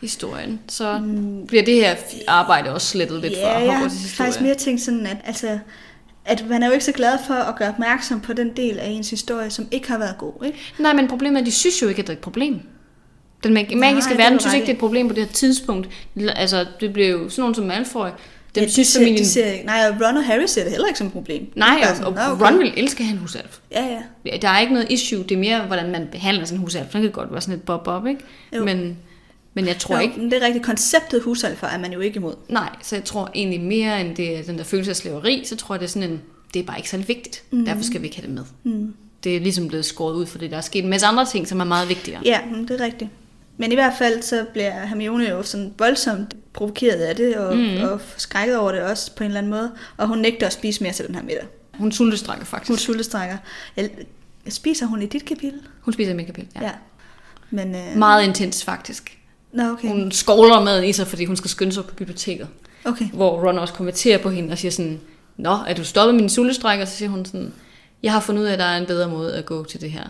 [0.01, 0.59] historien.
[0.67, 1.47] Så mm.
[1.47, 1.95] bliver det her
[2.27, 4.15] arbejde også slettet lidt ja, fra jeg har Hogwarts historie.
[4.25, 5.59] faktisk mere tænkt sådan, at, altså,
[6.25, 8.87] at man er jo ikke så glad for at gøre opmærksom på den del af
[8.89, 10.45] ens historie, som ikke har været god.
[10.45, 10.57] Ikke?
[10.79, 12.59] Nej, men problemet er, at de synes jo ikke, at det er et problem.
[13.43, 15.31] Den mag- Nej, magiske er verden synes ikke, det er et problem på det her
[15.33, 15.89] tidspunkt.
[16.35, 18.07] Altså, det blev jo sådan nogen som Malfoy.
[18.55, 19.19] Dem ja, de synes ser, familien...
[19.23, 21.47] de ser, nej, og Ron og Harry ser det heller ikke som et problem.
[21.55, 23.57] Nej, og, sådan, og "Nå, okay." Ron vil elske at have en husalf.
[23.71, 24.37] Ja, ja.
[24.37, 26.91] Der er ikke noget issue, det er mere, hvordan man behandler sådan en husalf.
[26.91, 28.21] Så kan godt være sådan et bob-bob, ikke?
[28.55, 28.65] Jo.
[28.65, 28.97] Men,
[29.53, 30.15] men jeg tror Jo, ikke...
[30.19, 30.65] men det er rigtigt.
[30.65, 32.33] Konceptet husalfer er man jo ikke imod.
[32.49, 35.75] Nej, så jeg tror egentlig mere end det, den der følelse af slaveri, så tror
[35.75, 36.21] jeg, det er sådan en...
[36.53, 37.43] Det er bare ikke særlig vigtigt.
[37.51, 37.65] Mm.
[37.65, 38.43] Derfor skal vi ikke have det med.
[38.73, 38.93] Mm.
[39.23, 41.47] Det er ligesom blevet skåret ud for det, der er sket en masse andre ting,
[41.47, 42.21] som er meget vigtigere.
[42.25, 43.09] Ja, men det er rigtigt.
[43.57, 47.81] Men i hvert fald så bliver Hermione jo sådan voldsomt provokeret af det, og, mm.
[47.81, 49.71] og skrækket over det også på en eller anden måde.
[49.97, 51.45] Og hun nægter at spise mere til den her middag.
[51.73, 52.69] Hun sultestrækker faktisk.
[52.69, 53.37] Hun sultestrækker.
[53.77, 53.89] Jeg,
[54.49, 55.59] spiser hun i dit kapitel?
[55.81, 56.63] hun spiser mit kapitel, ja.
[56.63, 56.71] Ja.
[57.49, 59.17] Men, øh, Meget intens faktisk.
[59.53, 59.87] Nå, okay.
[59.87, 62.47] Hun skovler maden i sig, fordi hun skal skynde sig på biblioteket.
[62.85, 63.09] okay.
[63.09, 64.99] Hvor Ron også kommenterer på hende og siger sådan,
[65.37, 66.85] Nå, er du stoppet min sultestrækker?
[66.85, 67.53] Så siger hun sådan,
[68.03, 69.91] jeg har fundet ud af, at der er en bedre måde at gå til det
[69.91, 70.03] her.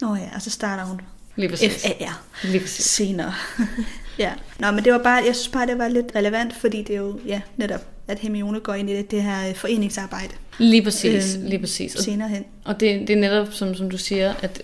[0.00, 1.00] Nå ja, og så starter hun
[1.36, 1.82] Lige præcis.
[1.82, 2.84] FAR Lige præcis.
[2.84, 3.34] senere.
[4.18, 4.32] ja.
[4.58, 6.98] Nå, men det var bare, jeg synes bare, det var lidt relevant, fordi det er
[7.00, 11.36] jo, ja, netop, at Hermione går ind i det, det her øh, foreningsarbejde Lige præcis,
[11.36, 11.94] Øhm, lige præcis.
[11.94, 12.44] Og, senere hen.
[12.64, 14.62] og det, det er netop, som, som du siger, at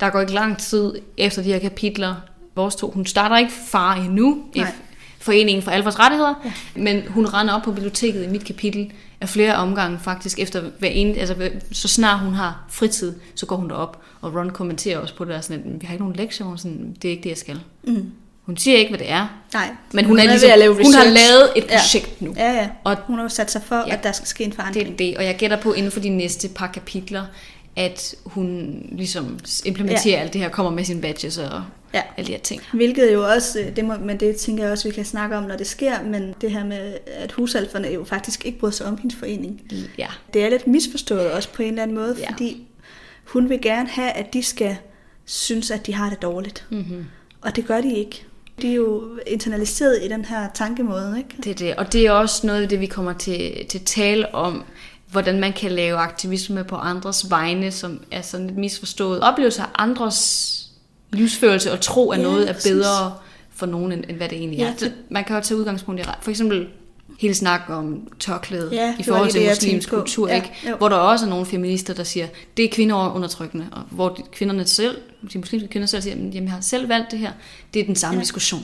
[0.00, 2.14] der går ikke lang tid efter de her kapitler.
[2.56, 4.72] Vores to, hun starter ikke far endnu i Nej.
[5.18, 6.52] Foreningen for Alfers Rettigheder, ja.
[6.82, 10.88] men hun render op på biblioteket i mit kapitel af flere omgange faktisk, efter hver
[10.88, 15.14] en, altså så snart hun har fritid, så går hun derop, og Ron kommenterer også
[15.16, 17.22] på det der, sådan, at vi har ikke nogen lektier, er sådan, det er ikke
[17.22, 17.60] det, jeg skal.
[17.84, 18.10] Mm.
[18.46, 21.04] Hun siger ikke, hvad det er, Nej, men hun, er, ved ligesom, lave hun har
[21.04, 21.78] lavet et Ja.
[21.78, 22.34] projekt nu.
[22.36, 22.68] Ja, ja.
[22.84, 23.82] Og Hun har jo sat sig for, Ja.
[23.86, 23.92] ja.
[23.96, 24.86] at der skal ske en forandring.
[24.98, 27.24] Det er det, og jeg gætter på inden for de næste par kapitler,
[27.76, 30.22] at hun ligesom implementerer ja.
[30.22, 31.62] alt det her, kommer med sine badges og
[31.94, 32.02] Ja.
[32.16, 32.62] alle de her ting.
[32.72, 35.42] Hvilket jo også, øh, det må, men det tænker jeg også, vi kan snakke om,
[35.44, 38.98] når det sker, men det her med, at husalferne jo faktisk ikke bryder sig om
[38.98, 39.60] hendes forening.
[39.98, 40.06] Ja.
[40.34, 42.22] Det er lidt misforstået også på en eller anden måde, Ja.
[42.22, 42.32] ja.
[42.32, 42.66] fordi
[43.24, 44.76] hun vil gerne have, at de skal
[45.24, 46.64] synes, at de har det dårligt.
[46.70, 47.04] Mm-hmm.
[47.42, 48.24] Og det gør de ikke.
[48.62, 51.30] De er jo internaliseret i den her tankemåde, ikke?
[51.44, 54.34] Det er det, og det er også noget af det, vi kommer til, til tale
[54.34, 54.64] om,
[55.10, 59.20] hvordan man kan lave aktivisme på andres vegne, som er sådan lidt misforstået.
[59.20, 60.52] Oplevelse af andres
[61.12, 63.14] livsførelse og tro, at Ja, noget er bedre
[63.54, 64.74] for nogen, end, end hvad det egentlig Ja, er.
[64.76, 66.66] det- man kan jo tage udgangspunkt i for eksempel
[67.18, 70.52] hele snakken om tørklæde Ja, i forhold til det, muslimsk kultur, Ja, ikke?
[70.68, 70.76] jo.
[70.76, 72.26] hvor der også er nogle feminister, der siger,
[72.56, 74.96] det er kvinder undertrykkende, og hvor de, kvinderne selv,
[75.32, 77.32] de muslimske kvinder selv siger, jamen jeg har selv valgt det her,
[77.74, 78.22] det er den samme ja.
[78.22, 78.62] Diskussion.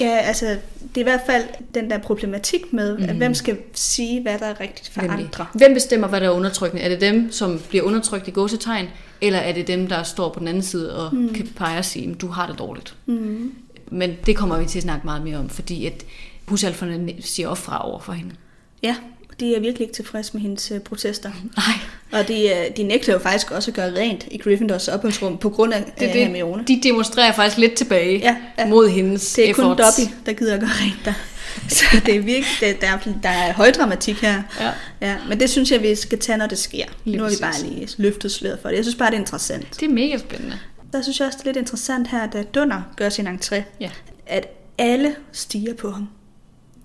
[0.00, 3.00] Ja, altså, det er i hvert fald den der problematik med, mm.
[3.00, 3.10] Mhm.
[3.10, 5.24] at hvem skal sige, hvad der er rigtigt for Nemlig.
[5.24, 5.46] andre.
[5.54, 6.82] Hvem bestemmer, hvad der er undertrykkende?
[6.84, 8.86] Er det dem, som bliver undertrykt i gåsetegn,
[9.20, 11.34] eller er det dem, der står på den anden side og mm.
[11.34, 12.94] kan pege og sige, du har det dårligt?
[13.06, 13.52] Mm.
[13.90, 16.04] Men det kommer vi til at snakke meget mere om, fordi at
[16.46, 18.34] husalferne siger også fra over for hende.
[18.82, 18.96] Ja,
[19.40, 21.30] de er virkelig ikke tilfredse med hendes øh, protester.
[21.56, 25.38] Nej, Og de, øh, de nægter jo faktisk også at gøre rent i Gryffindors opholdsrum
[25.38, 26.60] på grund af det øh, er Hermione.
[26.66, 26.68] det.
[26.68, 28.66] De demonstrerer faktisk lidt tilbage Ja, ja.
[28.66, 29.96] mod hendes Det er kun efforts.
[29.96, 31.12] Dobby, der gider at gøre rent der.
[31.68, 34.42] Så det er virkelig, det, der, er, der er højdramatik her.
[34.60, 34.70] Ja.
[35.00, 36.84] Ja, men det synes jeg, vi skal tage, når det sker.
[37.04, 38.76] Lige nu har vi bare lige løftet sløret for det.
[38.76, 39.66] Jeg synes bare, det er interessant.
[39.80, 40.58] Det er mega spændende.
[40.92, 43.90] Der synes jeg også, det er lidt interessant her, da Dunder gør sin entré, Ja.
[44.26, 44.46] at
[44.78, 46.08] alle stiger på ham.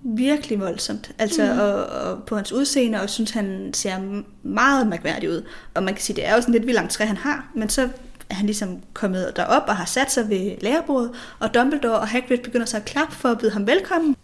[0.02, 1.10] Virkelig voldsomt.
[1.18, 1.58] Altså, mm.
[1.58, 5.44] og, og på hans udseende, og synes, han ser meget mærkværdig ud.
[5.74, 7.88] Og man kan sige, det er jo sådan lidt vild entré, han har, men så
[8.30, 12.38] er han ligesom kommet derop og har sat sig ved lærerbordet, og Dumbledore og Hagrid
[12.38, 14.16] begynder så at klappe for at byde ham velkommen,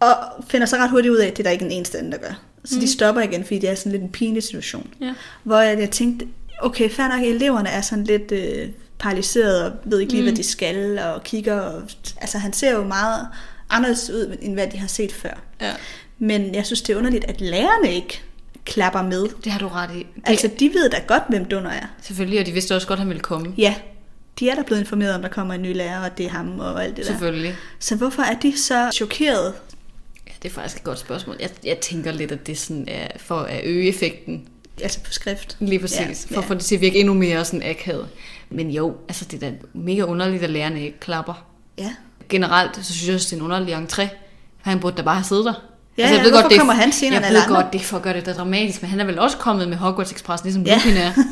[0.00, 0.14] og
[0.48, 2.18] finder så ret hurtigt ud af, at det er der ikke en eneste anden, der
[2.18, 2.40] gør.
[2.64, 2.80] Så mm.
[2.80, 4.94] de stopper igen, fordi det er sådan lidt en pinlig situation.
[5.00, 5.14] Ja.
[5.42, 6.26] Hvor jeg, jeg tænkte,
[6.62, 10.28] okay, fair nok, eleverne er sådan lidt øh, paralyseret og ved ikke lige, mm.
[10.28, 11.60] hvad de skal, og kigger.
[11.60, 11.82] Og,
[12.20, 13.28] altså, han ser jo meget
[13.70, 15.40] anderledes ud, end hvad de har set før.
[15.60, 15.72] Ja.
[16.18, 18.22] Men jeg synes, det er underligt, at lærerne ikke
[18.64, 19.28] klapper med.
[19.44, 19.98] Det har du ret i.
[19.98, 21.86] Det, Altså, de ved da godt, hvem Dunder er.
[22.02, 23.54] selvfølgelig, og de vidste også godt, at han ville komme.
[23.58, 23.74] Ja,
[24.38, 26.58] de er der blevet informeret om, der kommer en ny lærer, og det er ham
[26.60, 27.12] og alt det der.
[27.12, 27.56] Selvfølgelig.
[27.78, 29.54] Så hvorfor er de så chokeret?
[30.26, 31.36] Ja, det er faktisk et godt spørgsmål.
[31.40, 34.48] Jeg, jeg tænker lidt, at det sådan er for at øge effekten.
[34.82, 35.56] Altså på skrift.
[35.60, 35.98] Lige præcis.
[36.00, 36.38] Ja, for ja.
[36.40, 38.08] at få det til at virke endnu mere sådan akavet.
[38.50, 41.46] Men jo, altså det er da mega underligt, at lærerne ikke klapper.
[41.78, 41.94] Ja.
[42.30, 44.08] Generelt, så synes jeg også, det er en underlig entré.
[44.62, 45.54] Han burde da bare have siddet der.
[45.98, 47.54] Ja, altså, ja, hvorfor det er- kommer han senere Jeg ved andre?
[47.56, 49.76] godt, det for at gøre det der dramatisk, men han er vel også kommet med
[49.76, 50.74] Hogwarts Express, ligesom Ja.
[50.76, 51.12] Lupin er.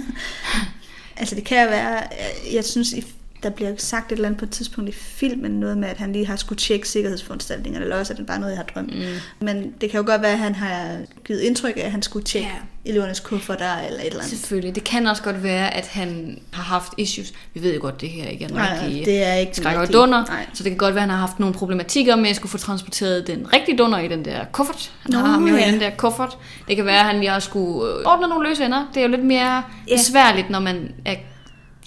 [1.20, 2.08] Altså det kan være, jeg-
[2.54, 3.04] jeg synes, i-
[3.42, 6.12] der bliver sagt et eller andet på et tidspunkt i filmen, noget med, at han
[6.12, 8.94] lige har skulle tjekke sikkerhedsforanstaltninger, eller også er det bare noget, jeg har drømt.
[8.98, 9.02] Mm.
[9.46, 10.96] Men det kan jo godt være, at han har
[11.26, 12.48] givet indtryk af, at han skulle tjekke
[12.84, 12.90] Ja.
[12.90, 14.30] elevernes kufferter eller et eller andet.
[14.38, 14.74] Selvfølgelig.
[14.74, 17.32] Det kan også godt være, at han har haft issues.
[17.54, 19.62] Vi ved jo godt, det her ikke er den Nej, rigtige det er ikke den
[19.62, 19.98] skræk og rigtige.
[20.00, 20.24] dunder.
[20.24, 20.46] Nej.
[20.54, 22.58] Så det kan godt være, at han har haft nogle problematikker med at skulle få
[22.58, 24.92] transporteret den rigtige dunder i den der kuffert.
[25.02, 25.68] Han Nå, har ham jo ja.
[25.68, 26.38] i den der kuffert.
[26.68, 28.90] Det kan være, at han lige har skulle øh, ordne nogle løse ender.
[28.94, 29.96] Det er jo lidt mere Ja.
[29.96, 31.14] besværligt, når man er,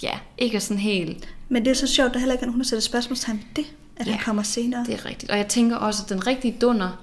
[0.02, 1.28] ja, ikke er sådan helt...
[1.52, 3.64] Men det er så sjovt, at der heller ikke er nogen, der sætter spørgsmålstegn ved
[3.64, 4.84] det, at Ja, han kommer senere.
[4.86, 5.30] Det er rigtigt.
[5.30, 7.02] Og jeg tænker også, at den rigtige dunder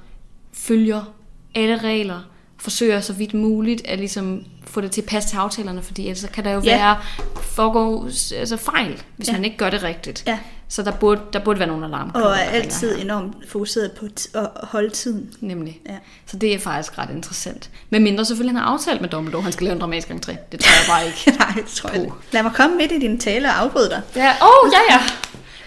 [0.54, 1.14] følger
[1.56, 2.20] alle regler,
[2.58, 6.18] forsøger så vidt muligt at ligesom få det til at passe til aftalerne, fordi ellers
[6.20, 6.78] så kan der jo Ja.
[6.78, 6.98] være
[7.42, 9.34] foregå altså fejl, hvis ja.
[9.34, 10.24] man ikke gør det rigtigt.
[10.28, 10.40] Ja.
[10.72, 12.30] Så der burde, der burde være nogle alarmklokker.
[12.30, 13.04] Og er altid her.
[13.04, 15.34] enormt fokuseret på at holde tiden.
[15.40, 15.82] Nemlig.
[15.90, 15.98] Ja.
[16.26, 17.70] Så det er faktisk ret interessant.
[17.90, 20.36] Men mindre selvfølgelig, han har aftalt med Dumbledore, han skal lave en dramatisk entré.
[20.52, 21.32] Det tror jeg bare ikke.
[21.40, 22.14] Nej, det tror jeg ikke.
[22.32, 24.02] Lad mig komme midt i din tale og afbryde dig.
[24.16, 25.02] Ja, åh, oh, ja, ja.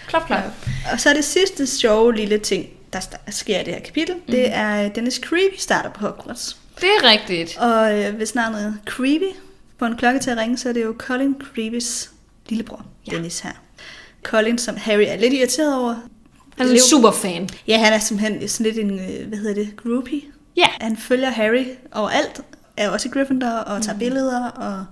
[0.07, 0.43] Klap, klap.
[0.91, 4.21] Og så er det sidste sjove lille ting, der sker i det her kapitel, mm.
[4.31, 6.57] det er øh, Dennis Creevy starter på Hogwarts.
[6.81, 7.57] Det er rigtigt.
[7.57, 9.35] Og øh, hvis navnet Creevy
[9.79, 12.11] får en klokke til at ringe, så er det jo Colin Creevys
[12.49, 13.11] lillebror, ja.
[13.11, 13.15] Ja.
[13.17, 13.51] Dennis her.
[14.23, 15.95] Colin, som Harry er lidt irriteret over.
[16.57, 17.49] Han er en super fan.
[17.67, 20.21] Ja, han er simpelthen sådan lidt en, øh, hvad hedder det, groupie.
[20.57, 20.67] Ja.
[20.81, 22.41] Han følger Harry overalt,
[22.77, 23.99] er også i Gryffindor og tager mm.
[23.99, 24.85] billeder og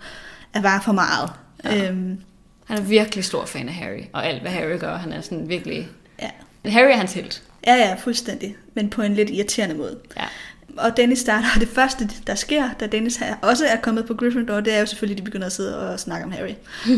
[0.53, 1.29] er bare for meget.
[1.63, 1.89] Ja.
[1.89, 2.17] Øhm,
[2.65, 5.49] Han er virkelig stor fan af Harry, og alt hvad Harry gør, han er sådan
[5.49, 5.87] virkelig...
[6.21, 6.29] ja.
[6.69, 7.43] Harry er hans helt.
[7.67, 8.55] ja, ja, fuldstændig.
[8.73, 9.97] Men på en lidt irriterende måde.
[10.17, 10.23] Ja.
[10.77, 14.59] Og Dennis starter, og det første, der sker, da Dennis også er kommet på Gryffindor,
[14.59, 16.53] det er jo selvfølgelig, at de begynder at sidde og snakke om Harry.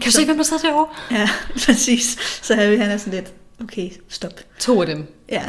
[0.00, 0.86] Kan du se, hvem der sidder derovre?
[1.18, 1.28] Ja,
[1.66, 2.16] præcis.
[2.42, 4.32] Så Harry, han er sådan lidt, okay, stop.
[4.58, 5.06] To af dem.
[5.28, 5.42] Ja.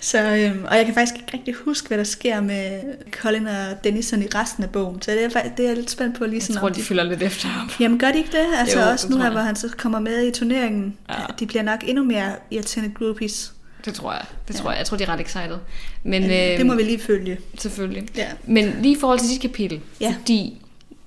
[0.00, 2.80] så, øhm, og jeg kan faktisk ikke rigtig huske, hvad der sker med
[3.12, 5.02] Colin og Dennis i resten af bogen.
[5.02, 6.82] Så det er, det er jeg lidt spændt på lige Jeg sådan, tror, om de
[6.82, 7.70] følger lidt efter ham.
[7.80, 8.46] Jamen gør de ikke det?
[8.58, 9.32] Altså Jo, også nu her, jeg.
[9.32, 10.96] hvor han så kommer med i turneringen.
[11.08, 11.14] Ja.
[11.38, 13.52] De bliver nok endnu mere irriterende groupies.
[13.88, 14.24] Det tror jeg.
[14.48, 14.60] Det Ja.
[14.60, 14.78] tror jeg.
[14.78, 15.58] Jeg tror, de er ret excited.
[16.02, 17.38] Men, Men, øh, det må vi lige følge.
[17.58, 18.08] Selvfølgelig.
[18.16, 18.28] Ja.
[18.46, 20.14] Men lige i forhold til dit kapitel, Ja.
[20.18, 20.62] fordi,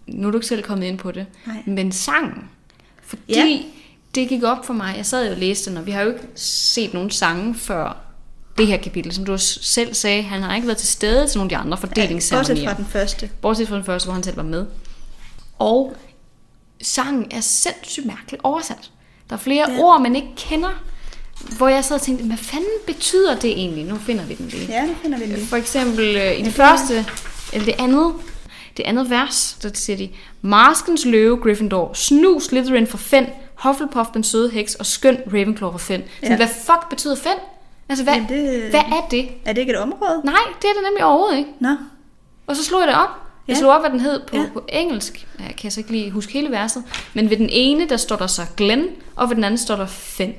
[0.07, 1.55] nu er du ikke selv kommet ind på det, Nej.
[1.65, 2.43] men sangen,
[3.03, 3.59] fordi Ja.
[4.15, 6.07] det gik op for mig, jeg sad jo og læste den, og vi har jo
[6.09, 7.97] ikke set nogen sange før
[8.57, 11.45] det her kapitel, som du selv sagde, han har ikke været til stede til nogle
[11.45, 12.69] af de andre Bortset fordelingsceremonier.
[12.69, 13.29] fra den første.
[13.41, 14.65] Bortset fra den første, hvor han selv var med.
[15.59, 15.95] Og
[16.81, 18.91] sangen er sindssygt mærkeligt oversat.
[19.29, 19.75] Der er flere Ja.
[19.75, 19.81] ja.
[19.83, 20.83] ord, man ikke kender,
[21.57, 23.85] hvor jeg sad og tænkte, hvad fanden betyder det egentlig?
[23.85, 24.65] Nu finder vi den lige.
[24.69, 25.45] Ja, nu finder vi den lige.
[25.47, 27.05] For eksempel øh, i det første,
[27.53, 28.13] eller det andet,
[28.77, 30.09] det andet vers, der siger de,
[30.41, 33.25] Maskens løve Gryffindor, Snus Slytherin for Fen,
[33.55, 36.01] Hufflepuff den søde heks og skøn Ravenclaw for Fen.
[36.23, 36.29] Ja.
[36.29, 36.35] Ja.
[36.35, 37.31] Hvad fuck betyder Fen?
[37.89, 39.29] Altså, hvad, Jamen, det- hvad er det?
[39.45, 40.21] Er det ikke et område?
[40.23, 41.49] Nej, det er det nemlig overhovedet ikke.
[41.59, 41.69] Nå.
[42.47, 43.09] Og så slog jeg det op.
[43.47, 43.59] Jeg Ja.
[43.59, 44.45] slog op, hvad den hed på, Ja.
[44.53, 45.27] på engelsk.
[45.39, 46.83] Jeg kan så ikke lige huske hele verset.
[47.13, 49.85] Men ved den ene, der står der så Glen, og ved den anden står der
[49.85, 50.33] Fen.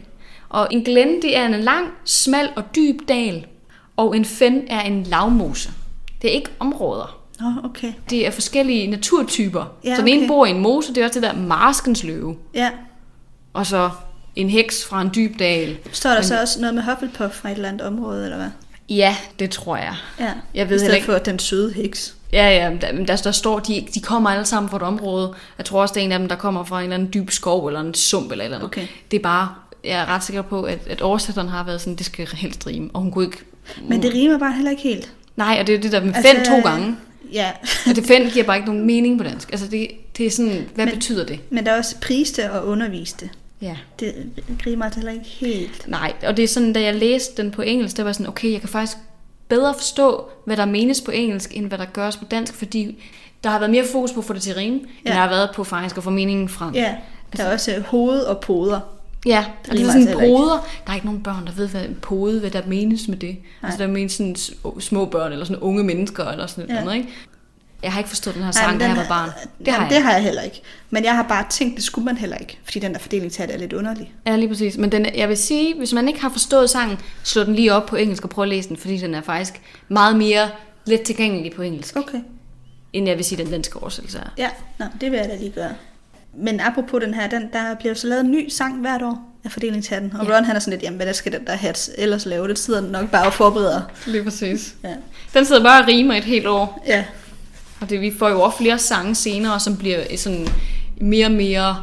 [0.53, 3.47] Og en Glen, det er en lang, smal og dyb dal.
[3.97, 5.71] Og en Fen er en lavmose.
[6.23, 7.19] Det er ikke områder.
[7.41, 7.93] Nå, okay.
[8.11, 9.65] Det er forskellige naturtyper.
[9.85, 10.29] Ja, så den ene okay.
[10.29, 12.37] bor i en mose, det er også det der marskens løve.
[12.55, 12.71] Ja.
[13.53, 13.91] Og så
[14.37, 15.77] en heks fra en dyb dal.
[15.93, 18.49] Står der Men- så også noget med Hufflepuff fra et eller andet område, eller hvad?
[18.89, 19.95] Ja, det tror jeg.
[20.21, 20.31] Ja.
[20.55, 22.15] Jeg ved I stedet ikke- for den søde heks.
[22.33, 25.35] Ja, ja, der, men der, der står, de, de kommer alle sammen fra et område.
[25.59, 27.31] Jeg tror også, det er en af dem, der kommer fra en eller anden dyb
[27.31, 28.67] skov, eller en sump, eller eller andet.
[28.67, 28.87] Okay.
[29.11, 29.49] Det er bare,
[29.85, 32.91] jeg er ret sikker på, at, at oversætteren har været sådan, det skal helst rime,
[32.93, 33.39] og hun kunne ikke...
[33.89, 35.13] Men det rimer bare heller ikke helt.
[35.37, 36.97] Nej, og det er det der med Altså, altså, to gange.
[37.33, 37.51] Ja.
[37.89, 39.51] Og det fend giver bare ikke nogen mening på dansk.
[39.53, 41.41] Altså, det, det er sådan, hvad Men- betyder det?
[41.51, 43.31] Men der er også priste og underviste.
[43.63, 43.77] Ja.
[44.01, 44.15] Det
[44.67, 45.89] rimer altså heller ikke helt.
[45.89, 48.53] Nej, og det er sådan, da jeg læste den på engelsk, der var sådan, okay,
[48.53, 48.97] jeg kan faktisk
[49.49, 53.03] bedre forstå, hvad der menes på engelsk, end hvad der gøres på dansk, fordi
[53.45, 54.81] der har været mere fokus på at få det til at rime, ja.
[55.11, 56.75] end der har været på faktisk at få meningen frem.
[56.75, 56.95] Ja,
[57.37, 58.81] der er også øh, hoved og poder.
[59.27, 60.67] Ja, Det og det er sådan altså poder.
[60.87, 63.29] Der er ikke nogen børn, der ved, hvad en pode, hvad der menes med det.
[63.63, 63.69] Nej.
[63.69, 64.37] Altså der menes sådan
[64.81, 66.85] små børn, eller sådan unge mennesker, eller sådan Ja.
[66.85, 67.09] noget, ikke?
[67.83, 69.29] Jeg har ikke forstået den her sang, da jeg var barn.
[69.59, 70.05] Det Jamen, har det jeg.
[70.05, 70.63] har jeg heller ikke.
[70.91, 73.59] Men jeg har bare tænkt, det skulle man heller ikke, fordi den der fordelingshat er
[73.59, 74.13] lidt underlig.
[74.27, 74.77] Ja, lige præcis.
[74.77, 77.87] Men den, jeg vil sige, hvis man ikke har forstået sangen, slå den lige op
[77.87, 80.49] på engelsk og prøv at læse den, fordi den er faktisk meget mere
[80.85, 82.19] let tilgængelig på engelsk, Okay.
[82.93, 84.29] end jeg vil sige, den danske oversættelse er.
[84.39, 85.73] Ja, Nå, det vil jeg da lige gøre.
[86.39, 89.51] Men apropos den her, den, der bliver så lavet en ny sang hvert år af
[89.53, 90.13] fordelingshatten.
[90.19, 90.31] Og Ja.
[90.33, 90.37] ja.
[90.37, 92.49] Ron han er sådan lidt, jamen hvad der skal den der hat ellers lave?
[92.49, 93.81] Det sidder den nok bare og forbereder.
[94.07, 94.75] Lige præcis.
[94.85, 94.95] Ja.
[95.35, 96.85] Den sidder bare og rimer et helt år.
[96.87, 97.05] ja.
[97.81, 100.47] Og det, vi får jo også flere sange senere, som bliver sådan
[101.01, 101.77] mere og mere,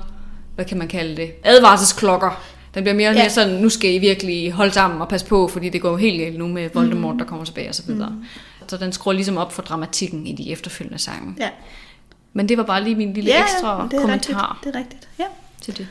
[0.56, 2.44] hvad kan man kalde det, advarselsklokker.
[2.76, 3.22] Den bliver mere og Ja.
[3.22, 5.96] mere sådan, nu skal I virkelig holde sammen og passe på, fordi det går jo
[5.98, 8.10] helt galt nu med Voldemort, der kommer tilbage og så videre.
[8.10, 8.24] Mm.
[8.68, 11.36] Så den skruer ligesom op for dramatikken i de efterfølgende sange.
[11.40, 11.50] Ja,
[12.34, 14.74] Men det var bare lige min lille ja, ekstra det er kommentar Rigtigt.
[14.74, 15.26] Det er rigtigt, ja.
[15.62, 15.88] til det.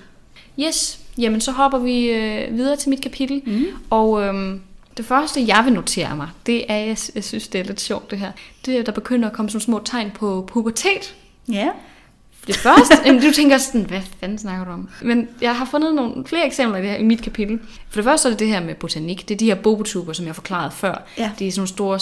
[0.61, 3.43] Yes, jamen så hopper vi øh, videre til mit kapitel.
[3.47, 3.65] Mm.
[3.91, 4.61] Og øhm,
[4.97, 8.11] det første, jeg vil notere mig, det er, jeg, jeg synes, det er lidt sjovt
[8.11, 8.33] det her,
[8.67, 11.15] det er, der begynder at komme sådan små tegn på pubertet.
[11.49, 11.69] Ja,
[12.49, 14.89] Det første, jamen, du tænker sådan, hvad fanden snakker du om?
[15.03, 17.59] Men jeg har fundet nogle flere eksempler i, det her, i mit kapitel.
[17.91, 19.29] For det første er det det her med botanik.
[19.29, 21.07] Det er de her bobotuber, som jeg forklarede før.
[21.19, 21.31] Ja.
[21.39, 22.01] Det er sådan nogle store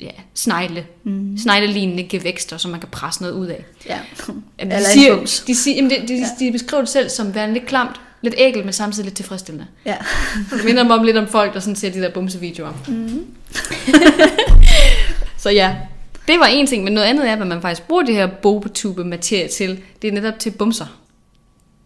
[0.00, 1.38] ja, snegle, mm.
[1.38, 3.64] sneglelignende gevækster, som man kan presse noget ud af.
[3.88, 3.98] ja.
[4.58, 7.08] Jamen, Eller de, en siger, de, siger, jamen, de, de, de, de beskriver det selv
[7.08, 9.66] som værende lidt klamt, lidt ægelt, men samtidig lidt tilfredsstillende.
[9.86, 9.96] Ja.
[10.56, 12.72] Det minder mig om lidt om folk, der sådan ser de der bumsevideoer.
[12.88, 13.26] Mm.
[15.42, 15.76] så ja,
[16.28, 19.04] det var en ting, men noget andet er, hvad man faktisk bruger det her bobotube
[19.04, 19.80] materie til.
[20.02, 20.86] Det er netop til bumser.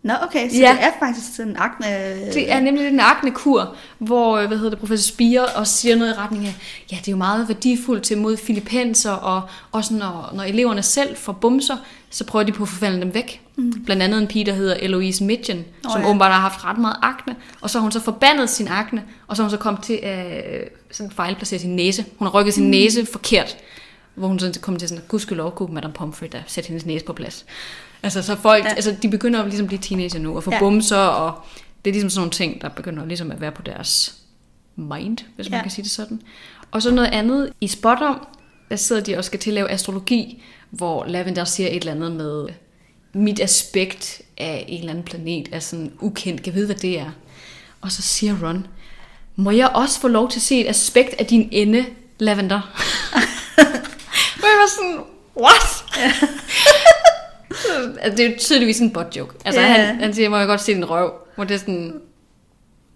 [0.03, 0.70] Nå, okay, så Ja.
[0.70, 1.87] det er faktisk sådan en akne...
[2.35, 6.14] Det er nemlig den aknekur, hvor øh, hvad hedder det, professor Spire også siger noget
[6.14, 6.55] i retning af,
[6.92, 11.16] ja, det er jo meget værdifuldt til mod filippenser, og også når, når eleverne selv
[11.16, 11.77] får bumser,
[12.11, 13.40] så prøver de på at forvandle dem væk.
[13.57, 13.85] Mm.
[13.85, 16.09] Blandt andet en pige, der hedder Eloise Midgen, Åh, som ja.
[16.09, 19.37] åbenbart har haft ret meget akne, og så har hun så forbandet sin akne, og
[19.37, 22.05] så har hun så kommet til at øh, sådan fejlplacere sin næse.
[22.18, 22.70] Hun har rykket sin mm.
[22.70, 23.57] næse forkert,
[24.16, 27.12] hvor hun sådan kom til sådan, gudskelov kunne Madame Pomfrey der sætte hendes næse på
[27.12, 27.46] plads.
[28.02, 28.68] Altså, så folk, ja.
[28.68, 30.59] Altså, de begynder at ligesom blive teenager nu, og få ja.
[30.59, 31.40] Bumser, og
[31.85, 34.14] det er ligesom sådan nogle ting, der begynder ligesom at være på deres
[34.76, 35.62] mind, hvis man Ja.
[35.62, 36.20] kan sige det sådan.
[36.70, 38.26] Og så noget andet i Spotom,
[38.70, 42.12] der sidder de og skal til at lave astrologi, hvor Lavender siger et eller andet
[42.12, 42.46] med,
[43.12, 47.11] mit aspekt af en eller anden planet er sådan ukendt, kan vide, hvad det er.
[47.81, 48.66] Og så siger Ron,
[49.37, 51.87] må jeg også få lov til at se et aspekt af din ende,
[52.18, 52.61] Lavender?
[54.66, 54.98] Var sådan,
[55.37, 55.85] what?
[58.02, 59.35] altså, det er jo tydeligvis en butt joke.
[59.44, 59.66] Altså, Ja.
[59.66, 61.12] han, han siger, må jeg godt se din røv?
[61.35, 61.92] Hvor det er sådan,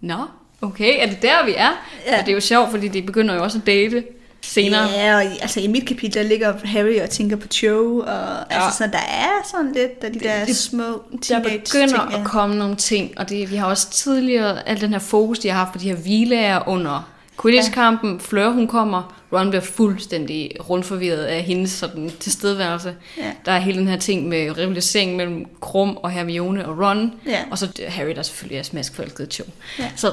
[0.01, 0.15] nå,
[0.61, 1.69] okay, er det der, vi er?
[2.05, 2.11] Ja.
[2.11, 2.19] Ja.
[2.19, 4.03] Og det er jo sjovt, fordi de begynder jo også at date
[4.41, 4.89] senere.
[4.89, 8.05] Ja, og i, altså i mit kapitel, der ligger Harry og tænker på Cho, og
[8.07, 8.43] ja.
[8.49, 11.87] altså så der er sådan lidt af de Det- der det- små Der teenage begynder
[11.87, 12.19] ting, ja.
[12.19, 15.49] at komme nogle ting, og det, vi har også tidligere, al den her fokus, de
[15.49, 18.19] har haft på de her hvilager under Quidditch-kampen.
[18.19, 22.95] Fleur, hun kommer, Ron bliver fuldstændig rundforvirret af hendes sådan, tilstedeværelse.
[23.17, 23.31] Ja.
[23.45, 27.39] Der er hele den her ting med rivalisering mellem Krum og Hermione og Ron, Ja.
[27.51, 29.43] og så Harry, der selvfølgelig er smaskforelsket Cho.
[29.79, 29.91] Ja.
[29.95, 30.11] Så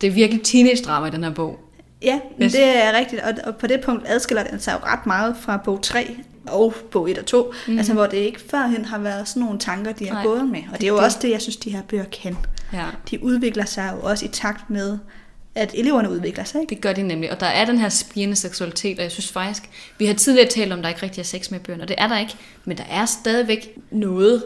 [0.00, 1.58] det er virkelig teenage-drama i den her bog.
[2.02, 2.52] Ja, men Yes.
[2.52, 5.56] det er rigtigt, og, og på det punkt adskiller den sig jo ret meget fra
[5.64, 7.78] bog 3 og bog 1 og 2, mm.
[7.78, 10.60] altså hvor det ikke førhen har været sådan nogle tanker, de har Nej, gået med.
[10.72, 12.36] Og det er jo det- også det, jeg synes, de her bøger kan.
[12.72, 12.84] Ja.
[13.10, 14.98] De udvikler sig jo også i takt med,
[15.54, 16.70] at eleverne udvikler sig, ikke?
[16.70, 19.62] Det gør de nemlig, og der er den her spirende seksualitet, og jeg synes faktisk,
[19.98, 21.88] vi har tidligere talt om, at der ikke rigtig er sex med i bøgerne, og
[21.88, 24.44] det er der ikke, men der er stadigvæk noget.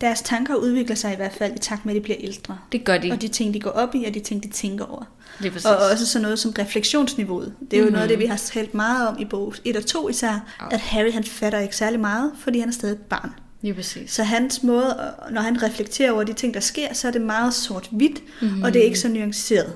[0.00, 2.58] Deres tanker udvikler sig i hvert fald i takt med, at de bliver ældre.
[2.72, 3.12] Det gør de.
[3.12, 5.04] Og de ting, de går op i, og de ting, de tænker over.
[5.40, 5.66] Lige præcis.
[5.66, 7.54] Og også sådan noget som refleksionsniveauet.
[7.70, 7.92] Det er jo mm.
[7.92, 10.80] noget af det, vi har talt meget om i bog 1 og 2 især, at
[10.80, 13.30] Harry han fatter ikke særlig meget, fordi han er stadig et barn.
[13.62, 14.10] Lige præcis.
[14.10, 14.96] Så hans måde,
[15.30, 18.62] når han reflekterer over de ting, der sker, så er det meget sort-hvidt, mm.
[18.62, 19.72] og det er ikke så nuanceret.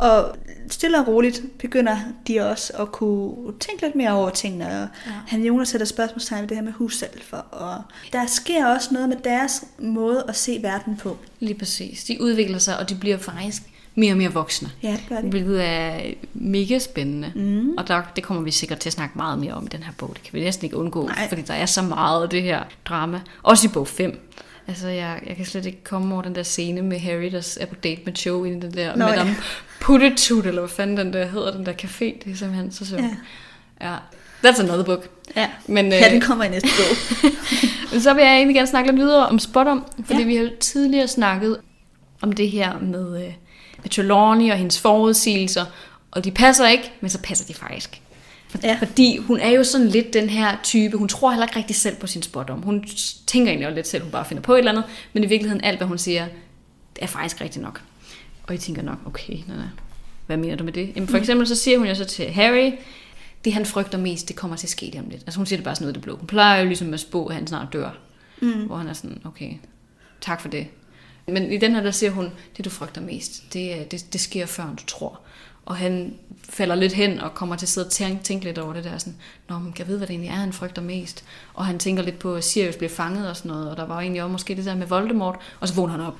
[0.00, 0.36] Og
[0.70, 1.96] stille og roligt begynder
[2.28, 4.66] de også at kunne tænke lidt mere over tingene.
[4.66, 4.88] Og ja.
[5.26, 7.36] han Jonas sætter spørgsmålstegn ved det her med hussalfer.
[7.36, 7.82] Og
[8.12, 11.16] der sker også noget med deres måde at se verden på.
[11.40, 12.04] Lige præcis.
[12.04, 13.62] De udvikler sig, og de bliver faktisk
[13.94, 14.70] mere og mere voksne.
[14.82, 15.30] Ja, det gør det.
[15.30, 16.00] Hvilket er
[16.34, 17.32] mega spændende.
[17.34, 17.74] Mm.
[17.78, 19.92] Og der, det kommer vi sikkert til at snakke meget mere om i den her
[19.98, 20.10] bog.
[20.14, 21.28] Det kan vi næsten ikke undgå, Nej.
[21.28, 23.20] fordi der er så meget af det her drama.
[23.42, 24.20] Også i bog 5.
[24.70, 27.66] Altså, jeg, jeg kan slet ikke komme over den der scene med Harry, der er
[27.66, 29.10] på date med Cho i den der Nå, Nå, ja.
[29.16, 29.36] Madame
[29.80, 32.04] Puttitut, eller hvad fanden den der hedder, den der café.
[32.24, 33.02] Det er simpelthen så sjovt.
[33.02, 33.88] Ja.
[33.90, 33.96] Ja.
[34.44, 35.08] That's another book.
[35.36, 36.96] Ja, Men, ja øh, den kommer i næste bog.
[37.92, 40.26] Men så vil jeg egentlig gerne snakke lidt videre om Spotom, fordi Ja.
[40.26, 41.56] vi har tidligere snakket
[42.22, 43.32] om det her med, øh,
[43.82, 45.64] med Trelawney og hendes forudsigelser,
[46.10, 48.00] og de passer ikke, men så passer de faktisk.
[48.62, 48.76] Ja.
[48.78, 51.96] Fordi hun er jo sådan lidt den her type, hun tror heller ikke rigtig selv
[51.96, 52.62] på sin spottom.
[52.62, 52.84] Hun
[53.26, 55.64] tænker egentlig også lidt selv, hun bare finder på et eller andet, men i virkeligheden
[55.64, 56.26] alt, hvad hun siger,
[56.96, 57.82] det er faktisk rigtigt nok.
[58.46, 59.66] Og I tænker nok, okay, nej, nej.
[60.26, 60.92] hvad mener du med det?
[60.96, 62.72] Jamen, for eksempel så siger hun jo så til Harry,
[63.44, 65.22] det han frygter mest, det kommer til at ske lige om lidt.
[65.22, 66.16] Altså hun siger det bare sådan noget, det blå.
[66.16, 67.90] Hun plejer jo ligesom at spå, at han snart dør.
[68.42, 68.66] Mm.
[68.66, 69.52] Hvor han er sådan, okay,
[70.20, 70.66] tak for det.
[71.28, 74.46] Men i den her, der siger hun, det du frygter mest, det, det, det sker
[74.46, 75.20] før, end du tror.
[75.70, 76.14] Og han
[76.48, 78.98] falder lidt hen og kommer til at sidde og tænke, tænke lidt over det der.
[78.98, 79.16] Sådan,
[79.48, 81.24] Nå, men kan jeg vide, hvad det egentlig er, han frygter mest?
[81.54, 83.70] Og han tænker lidt på, at Sirius bliver fanget og sådan noget.
[83.70, 85.36] Og der var egentlig også måske det der med Voldemort.
[85.60, 86.16] Og så vågner han op.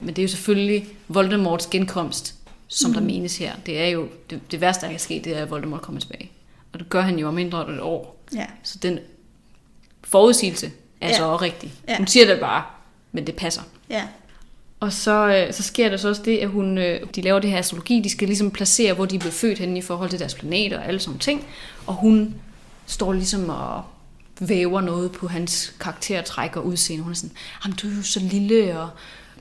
[0.00, 2.34] Men det er jo selvfølgelig Voldemorts genkomst,
[2.68, 2.94] som mm.
[2.94, 3.52] der menes her.
[3.66, 6.30] Det er jo det, det værste, der kan ske, det er, at Voldemort kommer tilbage.
[6.72, 8.22] Og det gør han jo om mindre end et år.
[8.34, 8.46] Ja.
[8.62, 8.98] Så den
[10.04, 11.16] forudsigelse er Ja.
[11.16, 11.72] så også rigtig.
[11.88, 11.96] Ja.
[11.96, 12.62] Hun siger det bare,
[13.12, 13.62] men det passer.
[13.90, 14.02] Ja.
[14.80, 17.50] Og så, øh, så sker der så også det, at hun, øh, de laver det
[17.50, 18.00] her astrologi.
[18.00, 20.78] De skal ligesom placere, hvor de er blevet født henne i forhold til deres planeter
[20.78, 21.46] og alle sådan ting.
[21.86, 22.34] Og hun
[22.86, 23.82] står ligesom og
[24.40, 27.02] væver noget på hans karaktertræk og udseende.
[27.02, 28.88] Hun er sådan, jamen du er jo så lille, og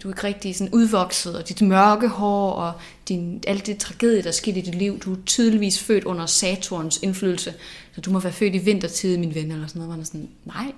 [0.04, 2.74] du er ikke rigtig sådan udvokset, og dit mørke hår, og
[3.08, 5.00] din, alt det tragedie, der er sket i dit liv.
[5.00, 7.54] Du er tydeligvis født under Saturns indflydelse,
[7.96, 9.94] så du må være født i vintertid, min ven, eller sådan noget.
[9.94, 10.72] Han er sådan, nej,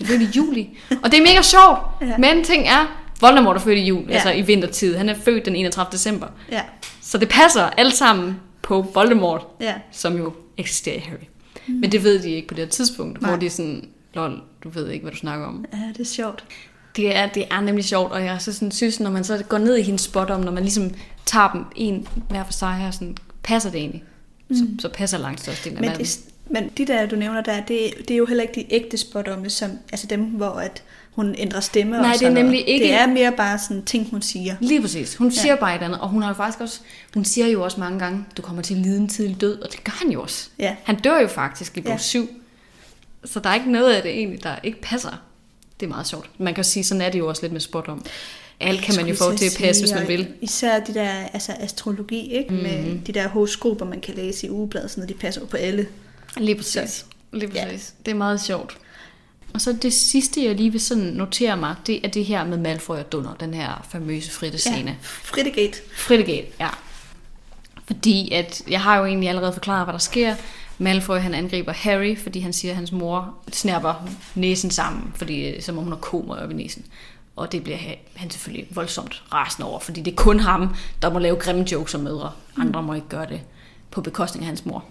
[0.00, 0.78] jeg er i juli.
[1.02, 2.18] og det er mega sjovt, ja.
[2.18, 4.12] men ting er, Voldemort er født i jul, Ja.
[4.14, 4.96] altså i vintertid.
[4.96, 5.92] Han er født den 31.
[5.92, 6.26] december.
[6.50, 6.62] Ja.
[7.02, 9.74] Så det passer alt sammen på Voldemort, Ja.
[9.92, 11.16] som jo eksisterer i Harry.
[11.66, 11.74] Mm.
[11.74, 13.30] Men det ved de ikke på det her tidspunkt, Nej.
[13.30, 15.64] hvor de er sådan, lol, du ved ikke, hvad du snakker om.
[15.72, 16.44] Ja, det er sjovt.
[16.96, 19.58] Det er, det er nemlig sjovt, og jeg så sådan, synes, når man så går
[19.58, 20.90] ned i hendes spot om, når man ligesom
[21.26, 24.04] tager dem en hver for sig her, sådan, passer det egentlig?
[24.48, 24.56] Mm.
[24.56, 26.18] Så, så passer langt størstedelen af Men, det,
[26.50, 29.50] men de der, du nævner der, det, det er jo heller ikke de ægte spådomme,
[29.50, 30.82] som, altså dem, hvor at
[31.12, 32.68] hun ændrer stemme Nej, og det er sådan nemlig noget.
[32.68, 34.56] ikke- Det er mere bare sådan ting, hun siger.
[34.60, 35.14] Lige præcis.
[35.16, 35.34] Hun Ja.
[35.40, 36.80] siger bare et andet, og hun har jo faktisk også,
[37.14, 39.72] hun siger jo også mange gange, du kommer til at lide en tidlig død, og
[39.72, 40.48] det gør han jo også.
[40.58, 40.74] Ja.
[40.84, 41.92] Han dør jo faktisk i bog Ja.
[41.92, 41.98] ja.
[41.98, 42.28] 7.
[43.24, 45.22] Så der er ikke noget af det egentlig, der ikke passer.
[45.80, 46.30] Det er meget sjovt.
[46.38, 48.04] Man kan sige, sådan er det jo også lidt med spot om.
[48.60, 50.28] Alt kan man jo få til at passe, hvis man og vil.
[50.40, 52.50] Især de der altså astrologi, ikke?
[52.54, 52.56] Mm.
[52.62, 55.56] med de der horoskoper, man kan læse i ugebladet, sådan noget, de passer jo på
[55.56, 55.86] alle.
[56.36, 57.06] Lige præcis.
[57.32, 57.64] Lige Ja.
[57.64, 57.94] præcis.
[58.06, 58.76] Det er meget sjovt.
[59.54, 62.58] Og så det sidste, jeg lige vil sådan notere mig, det er det her med
[62.58, 64.90] Malfoy og Dunder, den her famøse fritte-scene.
[64.90, 65.78] Ja, Frittegate.
[65.96, 66.68] Frittegate, ja.
[67.86, 70.34] Fordi at, jeg har jo egentlig allerede forklaret, hvad der sker.
[70.78, 75.62] Malfoy han angriber Harry, fordi han siger, at hans mor snapper næsen sammen, fordi øh,
[75.62, 76.84] som om hun har komer op i næsen.
[77.36, 81.10] Og det bliver ha- han selvfølgelig voldsomt rasende over, fordi det er kun ham, der
[81.12, 82.32] må lave grimme jokes om mødre.
[82.60, 83.40] Andre må ikke gøre det
[83.90, 84.84] på bekostning af hans mor.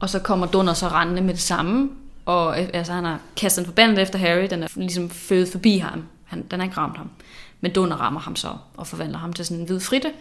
[0.00, 1.90] Og så kommer Dunder så rendende med det samme,
[2.28, 6.04] og altså, han har kastet en forbandet efter Harry, den er ligesom født forbi ham.
[6.24, 7.10] Han, den har ikke ramt ham.
[7.60, 10.12] Men Dunder rammer ham så, og forvandler ham til sådan en hvid fritte,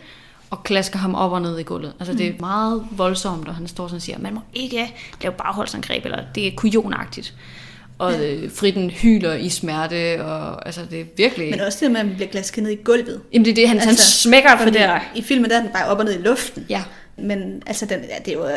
[0.50, 1.93] og klasker ham op og ned i gulvet.
[2.00, 5.34] Altså det er meget voldsomt, og han står sådan og siger, man må ikke lave
[5.34, 7.34] bagholdsangreb, eller det er kujonagtigt.
[8.00, 11.50] Og øh, fritten hyler i smerte, og altså det er virkelig...
[11.50, 13.22] Men også det at man bliver glasket ned i gulvet.
[13.34, 15.00] Jamen det er det, han, altså, han smækker for det der.
[15.15, 16.65] I filmen der er den bare op og ned i luften.
[16.70, 16.84] Ja.
[17.19, 18.53] Men altså, den, ja, det, er jo, øh,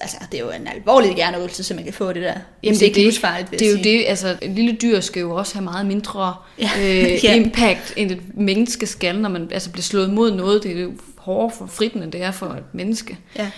[0.00, 2.34] altså, det er jo en alvorlig hjerneøvelse, så man kan få det der.
[2.62, 5.00] Jamen, det, ikke er livsfarligt, vil det, det er jo det, altså et lille dyr
[5.00, 6.70] skal jo også have meget mindre Ja.
[6.78, 7.34] øh, Ja.
[7.34, 10.62] impact, end et menneske skal, når man altså bliver slået mod noget.
[10.62, 13.18] Det er jo hårdere for fritten, end det er for et menneske.
[13.36, 13.50] Ja.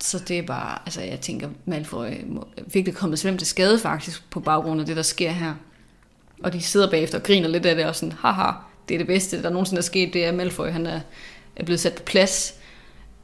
[0.00, 4.30] Så det er bare, altså jeg tænker, Malfoy må virkelig kommet slemt til skade faktisk,
[4.30, 5.54] på baggrund af det, der sker her.
[6.42, 8.50] Og de sidder bagefter og griner lidt af det, og sådan, haha,
[8.88, 11.00] det er det bedste, der nogensinde er sket, det er, Malfoy, han er,
[11.56, 12.54] er blevet sat på plads.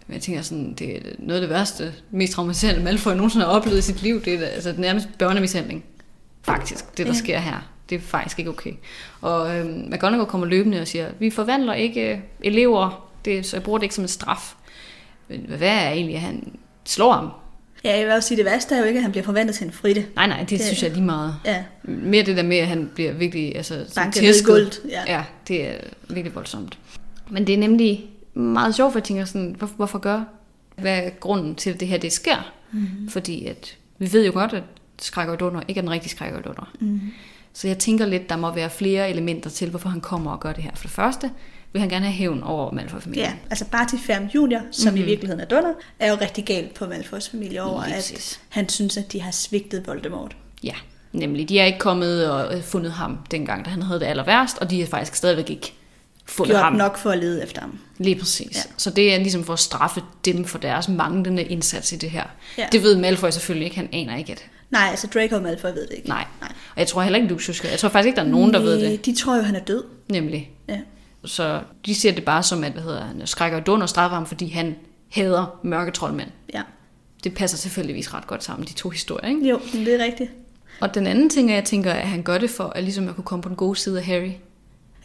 [0.06, 3.52] Men jeg tænker sådan, det er noget af det værste, mest traumatiserende, Malfoy nogensinde har
[3.52, 4.24] oplevet i sit liv.
[4.24, 5.84] Det er altså nærmest børnemishandling,
[6.42, 7.18] faktisk, det der Ja.
[7.18, 7.70] sker her.
[7.90, 8.72] Det er faktisk ikke okay.
[9.20, 13.62] Og øhm, McGonagall kommer løbende og siger, vi forvandler ikke øh, elever, det, så jeg
[13.62, 14.54] bruger det ikke som en straf.
[15.28, 16.52] Men hvad er egentlig, at han
[16.84, 17.30] slår ham?
[17.84, 19.66] ja, jeg vil også sige, det værste er jo ikke, at han bliver forvandlet til
[19.66, 20.06] en fritte.
[20.16, 21.34] Nej, nej, det, Det- synes jeg lige meget.
[21.44, 24.80] Ja, Mere det der med, at han bliver virkelig altså, banket tæsket.
[24.90, 25.02] Ja.
[25.16, 25.74] Ja, det er
[26.08, 26.78] virkelig voldsomt.
[27.30, 30.22] Men det er nemlig meget sjovt, for jeg tænker sådan, hvorfor, hvorfor gør?
[30.76, 32.52] Hvad er grunden til, at det her det sker?
[32.72, 33.08] Mm-hmm.
[33.08, 34.62] Fordi at, vi ved jo godt, at
[34.98, 36.72] skræk og dunder ikke er den rigtige skræk og dunder.
[36.80, 37.00] Mm-hmm.
[37.52, 40.52] Så jeg tænker lidt, der må være flere elementer til, hvorfor han kommer og gør
[40.52, 40.70] det her.
[40.74, 41.30] For det første
[41.72, 43.26] vil han gerne have hævn over Malfoy-familien.
[43.26, 44.96] Ja, altså Barty Fern Junior, som mm-hmm.
[44.96, 45.08] i Mhm.
[45.08, 49.12] virkeligheden er Donner, er jo rigtig galt på Malfoys familie over, at han synes, at
[49.12, 50.36] de har svigtet Voldemort.
[50.62, 50.74] Ja,
[51.12, 51.48] nemlig.
[51.48, 54.58] De er ikke kommet og øh, fundet ham dengang, da han havde det aller værst,
[54.58, 55.72] og de har faktisk stadigvæk ikke
[56.24, 56.72] fundet Gjort ham.
[56.72, 57.78] nok for at lede efter ham.
[57.98, 58.56] Lige præcis.
[58.56, 58.60] Ja.
[58.76, 62.24] Så det er ligesom for at straffe dem for deres manglende indsats i det her.
[62.58, 62.66] Ja.
[62.72, 63.76] Det ved Malfoy selvfølgelig ikke.
[63.76, 64.44] Han aner ikke, at...
[64.70, 66.08] Nej, altså Draco og Malfoy ved det ikke.
[66.08, 66.24] Nej.
[66.40, 66.52] Nej.
[66.74, 67.68] Og jeg tror heller ikke, Lucius gør.
[67.68, 69.06] Jeg tror faktisk ikke, der er nogen, der ved Nej, det.
[69.06, 69.84] De tror jo, han er død.
[70.10, 70.50] Nemlig.
[70.68, 70.78] Ja.
[71.24, 74.26] Så de ser det bare som, at hvad hedder han, skrækker og dunder straffer ham,
[74.26, 74.76] fordi han
[75.10, 76.28] hader mørke troldmænd.
[76.54, 76.62] ja.
[77.24, 79.28] Det passer selvfølgelig ret godt sammen, de to historier.
[79.28, 79.48] Ikke?
[79.48, 80.30] Jo, det er rigtigt.
[80.80, 83.14] Og den anden ting, er, jeg tænker, at han gør det for, at ligesom at
[83.14, 84.30] kunne komme på den gode side af Harry.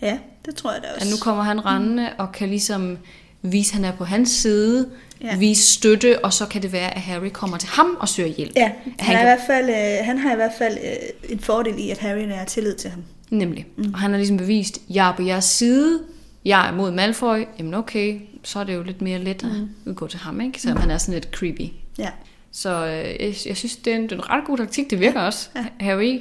[0.02, 1.08] Ja, det tror jeg da også.
[1.08, 2.98] At nu kommer han rendende og kan ligesom
[3.42, 4.90] vise, at han er på hans side,
[5.22, 5.28] Ja.
[5.28, 5.38] ja.
[5.38, 8.52] vise støtte, og så kan det være, at Harry kommer til ham og søger hjælp.
[8.56, 11.32] Ja, han, han er i kan, hvert fald, øh, han har i hvert fald øh,
[11.32, 13.04] en fordel i, at Harry har tillid til ham.
[13.30, 13.66] nemlig.
[13.78, 13.94] Mm.
[13.94, 16.00] Og han har ligesom bevist, jeg er på jeres side,
[16.46, 19.46] jeg er mod Malfoy, jamen okay, så er det jo lidt mere let
[19.88, 20.62] at gå til ham, ikke?
[20.62, 21.66] Selvom han er sådan lidt creepy.
[21.98, 22.10] Ja.
[22.52, 24.90] Så øh, jeg, jeg synes, det er, en, det er en ret god taktik.
[24.90, 25.50] Det virker også.
[25.56, 25.66] Ja.
[25.80, 26.20] Harry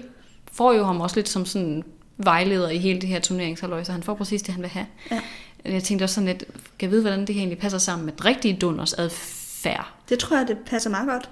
[0.53, 1.85] får jo ham også lidt som sådan
[2.19, 4.87] vejleder i hele det her turneringshalløj, så han får præcis det, han vil have.
[5.11, 5.21] Ja.
[5.65, 6.39] Jeg tænkte også sådan lidt,
[6.79, 9.93] kan jeg vide, hvordan det her egentlig passer sammen med den rigtige Dunders adfærd?
[10.09, 11.31] Det tror jeg, det passer meget godt.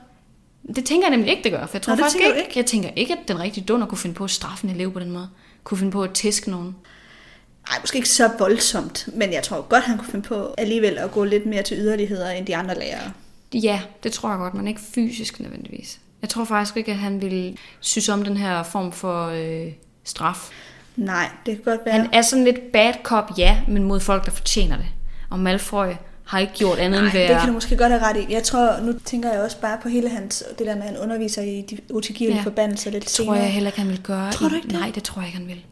[0.77, 2.67] Det tænker jeg nemlig ikke, det gør, for jeg tror Nå, faktisk du ikke, jeg
[2.67, 5.11] tænker ikke, at den rigtige Dunder kunne finde på at straffe en elev på den
[5.11, 5.29] måde.
[5.65, 6.77] Kunne finde på at tæske nogen.
[7.69, 11.11] Nej, måske ikke så voldsomt, men jeg tror godt, han kunne finde på alligevel at
[11.11, 13.13] gå lidt mere til yderligheder end de andre lærere.
[13.55, 16.01] Ja, det tror jeg godt, men ikke fysisk nødvendigvis.
[16.23, 19.73] Jeg tror faktisk ikke, at han ville synes om den her form for øh,
[20.05, 20.51] straf.
[20.97, 21.95] Nej, det kan godt være.
[21.95, 24.87] Han er sådan lidt bad cop, ja, men mod folk, der fortjener det.
[25.31, 25.87] Og Malfoy
[26.25, 27.39] har ikke gjort andet Nej, end det være...
[27.39, 28.33] kan du måske godt have ret i.
[28.33, 30.99] Jeg tror, nu tænker jeg også bare på hele hans, det der med, at han
[30.99, 32.43] underviser i de utilgivelige ja.
[32.45, 33.39] Forbandelser lidt Det tror senere.
[33.41, 34.33] jeg heller ikke, han vil gøre.
[34.33, 34.79] Tror du ikke det?
[34.81, 35.65] Nej, det tror jeg ikke, han vil.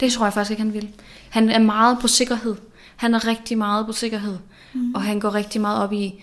[0.00, 0.88] Det tror jeg faktisk ikke, han vil.
[1.30, 2.54] Han er meget på sikkerhed.
[2.96, 4.36] Han er rigtig meget på sikkerhed.
[4.72, 4.94] Mm.
[4.94, 6.22] Og han går rigtig meget op i...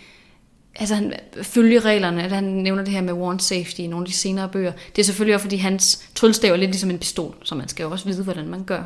[0.76, 1.14] Altså, han
[1.44, 2.24] følger reglerne.
[2.24, 4.72] At han nævner det her med wand safety i nogle af de senere bøger.
[4.96, 7.36] Det er selvfølgelig også, fordi hans tryllestav er lidt ligesom en pistol.
[7.44, 8.84] Så man skal jo også vide, hvordan man gør.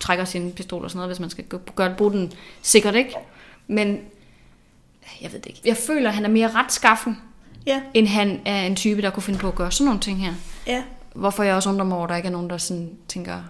[0.00, 3.14] Trækker sin pistol og sådan noget, hvis man skal gøre, gøre bruge den sikkert, ikke?
[3.66, 3.98] Men
[5.22, 5.60] jeg ved det ikke.
[5.64, 7.18] Jeg føler, at han er mere retskaffen,
[7.66, 10.20] Ja, end han er en type, der kunne finde på at gøre sådan nogle ting
[10.24, 10.32] her.
[10.66, 10.82] ja.
[11.14, 13.42] Hvorfor jeg også undrer mig over, at der ikke er nogen, der sådan tænker...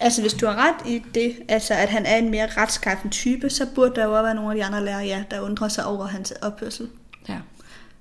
[0.00, 3.50] Altså, hvis du har ret i det, altså at han er en mere retskaffen type,
[3.50, 5.86] så burde der jo også være nogle af de andre lærere, ja, der undrer sig
[5.86, 6.88] over hans opførsel.
[7.28, 7.36] Ja.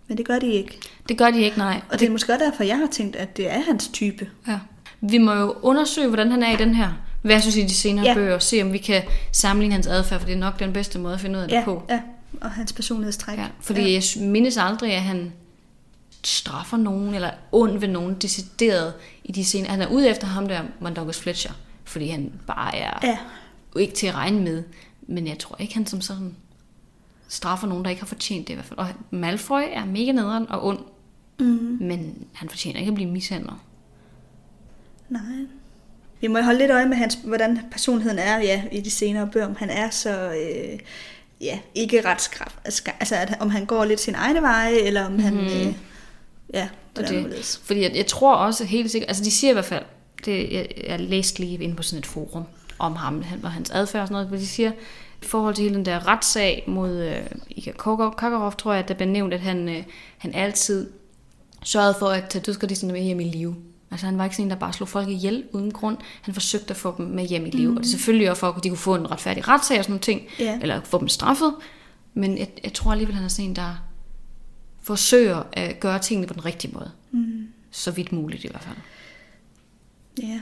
[0.07, 0.80] Men det gør de ikke.
[1.09, 1.82] Det gør de ikke, nej.
[1.91, 4.30] Og det er måske også derfor, jeg har tænkt, at det er hans type.
[4.47, 4.59] Ja.
[5.01, 6.89] Vi må jo undersøge, hvordan han er i den her
[7.24, 8.13] versus i de senere Ja.
[8.13, 9.01] bøger, og se om vi kan
[9.32, 11.55] sammenligne hans adfærd, for det er nok den bedste måde at finde ud af det
[11.55, 11.84] Ja, på.
[11.89, 12.01] ja.
[12.41, 13.38] Og hans personlighedstræk.
[13.38, 13.45] Ja.
[13.59, 13.91] Fordi ja.
[13.93, 15.34] jeg mindes aldrig, at han
[16.24, 18.93] straffer nogen, eller er ond ved nogen, decideret
[19.24, 19.71] i de senere.
[19.71, 21.51] Han er ude efter ham der, Mondogus Fletcher,
[21.84, 23.17] fordi han bare er Ja.
[23.80, 24.63] ikke til at regne med.
[25.07, 26.36] Men jeg tror ikke, han som sådan
[27.34, 28.79] straffer nogen, der ikke har fortjent det i hvert fald.
[28.79, 30.79] Og Malfoy er mega nederen og ond,
[31.39, 33.53] Mm, men han fortjener ikke at blive mishandlet.
[35.09, 35.21] nej.
[36.21, 39.45] Vi må holde lidt øje med, hans, hvordan personligheden er ja, i de senere bøger.
[39.45, 40.79] Om han er så øh,
[41.41, 42.55] ja, ikke retskraft.
[42.65, 45.34] Altså, at, om han går lidt sin egne veje, eller om han...
[45.34, 45.43] Mhm.
[45.45, 45.73] Øh,
[46.53, 47.25] ja, er det.
[47.25, 47.59] det.
[47.63, 49.84] Fordi jeg, jeg tror også helt sikkert, altså de siger i hvert fald,
[50.25, 52.43] det, jeg, jeg læste lige inde på sådan et forum
[52.79, 54.71] om ham han, og hans adfærd og sådan noget, hvor de siger,
[55.24, 58.93] i forhold til hele den der retssag mod øh, Ika Kakarov, tror jeg, at der
[58.93, 59.84] blev nævnt, at han, øh,
[60.17, 60.89] han altid
[61.63, 63.55] sørgede for at tage dødsgardisterne med hjem i live.
[63.91, 65.97] Altså han var ikke sådan en, der bare slog folk ihjel uden grund.
[66.21, 67.71] Han forsøgte at få dem med hjem i live.
[67.71, 67.78] Mm.
[67.78, 69.91] Og det er selvfølgelig også for, at de kunne få en retfærdig retssag og sådan
[69.91, 70.21] nogle ting.
[70.39, 70.59] Ja.
[70.61, 71.53] Eller få dem straffet.
[72.13, 73.84] Men jeg, jeg tror alligevel, han er sådan en, der
[74.82, 76.91] forsøger at gøre tingene på den rigtige måde.
[77.11, 78.78] Mm, Så vidt muligt i hvert fald.
[80.21, 80.39] ja.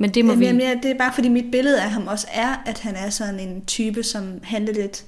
[0.00, 0.46] Men det må Jamen, vi...
[0.46, 3.10] jamen, ja, det er bare fordi mit billede af ham også er, at han er
[3.10, 5.04] sådan en type, som handler lidt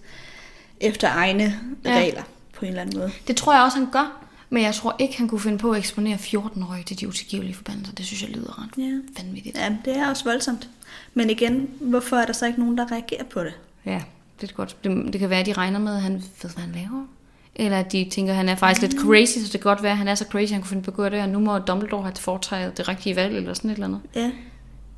[0.81, 1.91] efter egne Ja.
[1.91, 2.23] regler
[2.53, 3.11] på en eller anden måde.
[3.29, 4.25] Det tror jeg også, han gør.
[4.51, 7.95] Men jeg tror ikke, han kunne finde på at eksponere 14-årige til de utilgivelige forbandelser.
[7.95, 9.23] Det synes jeg lyder ret Ja.
[9.23, 9.59] vanvittigt.
[9.59, 10.69] ja, det er også voldsomt.
[11.15, 13.53] Men igen, hvorfor er der så ikke nogen, der reagerer på det?
[13.87, 14.03] Ja,
[14.41, 14.77] det er godt.
[14.85, 17.07] Det, det kan være, at de regner med, at han ved, hvad han laver.
[17.55, 19.93] Eller at de tænker, at han er faktisk lidt crazy, så det kan godt være,
[19.93, 21.39] at han er så crazy, at han kunne finde på at gøre det, og nu
[21.39, 24.01] må Dumbledore have foretaget det rigtige valg, eller sådan et eller andet.
[24.15, 24.31] Ja.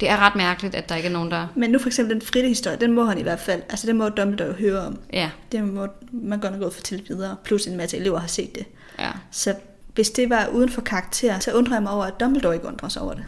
[0.00, 1.46] Det er ret mærkeligt, at der ikke er nogen, der...
[1.54, 3.96] Men nu for eksempel den fritte historie, den må han i hvert fald, altså den
[3.98, 4.98] må Dumbledore jo høre om.
[5.12, 8.54] Ja, Det må man godt nok gå fortælle videre, plus en masse elever har set
[8.54, 8.64] det.
[8.98, 9.54] ja, Så
[9.94, 12.88] hvis det var uden for karakter, så undrer jeg mig over, at Dumbledore ikke undrer
[12.88, 13.24] sig over det.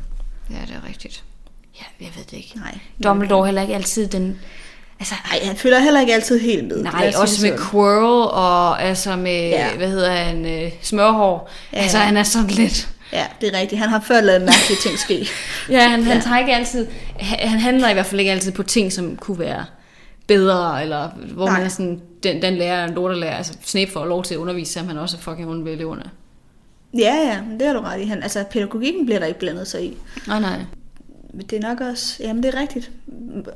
[0.51, 1.25] ja, det er rigtigt.
[1.81, 2.53] Ja, jeg ved det ikke.
[2.57, 2.79] Nej.
[3.05, 4.39] Dumbledore er heller ikke altid den...
[5.01, 6.83] Altså, Nej, han følger heller ikke altid helt med.
[6.83, 7.71] Nej, også med sådan.
[7.71, 9.77] Quirrell og altså med, Ja.
[9.77, 11.51] hvad hedder han, øh, smørhår.
[11.73, 11.79] Ja.
[11.79, 12.89] Altså, han er sådan lidt...
[13.13, 13.79] Ja, det er rigtigt.
[13.81, 15.29] Han har før lavet mærkelige ting ske.
[15.71, 16.23] Ja, han, han Ja.
[16.23, 16.87] tager ikke altid...
[17.21, 19.65] Han, han handler i hvert fald ikke altid på ting, som kunne være
[20.27, 21.55] bedre, eller hvor Nej.
[21.57, 23.37] Man er sådan, den, den lærer er en lortelærer.
[23.37, 26.03] Altså, Snape får lov til at undervise, selvom han også er fucking ond ved eleverne.
[26.99, 28.05] Ja, ja, det har du ret i.
[28.05, 29.97] Han, altså, pædagogikken bliver der ikke blandet sig i.
[30.27, 30.59] Nej, nej.
[31.35, 32.91] Men det er nok også, jamen det er rigtigt.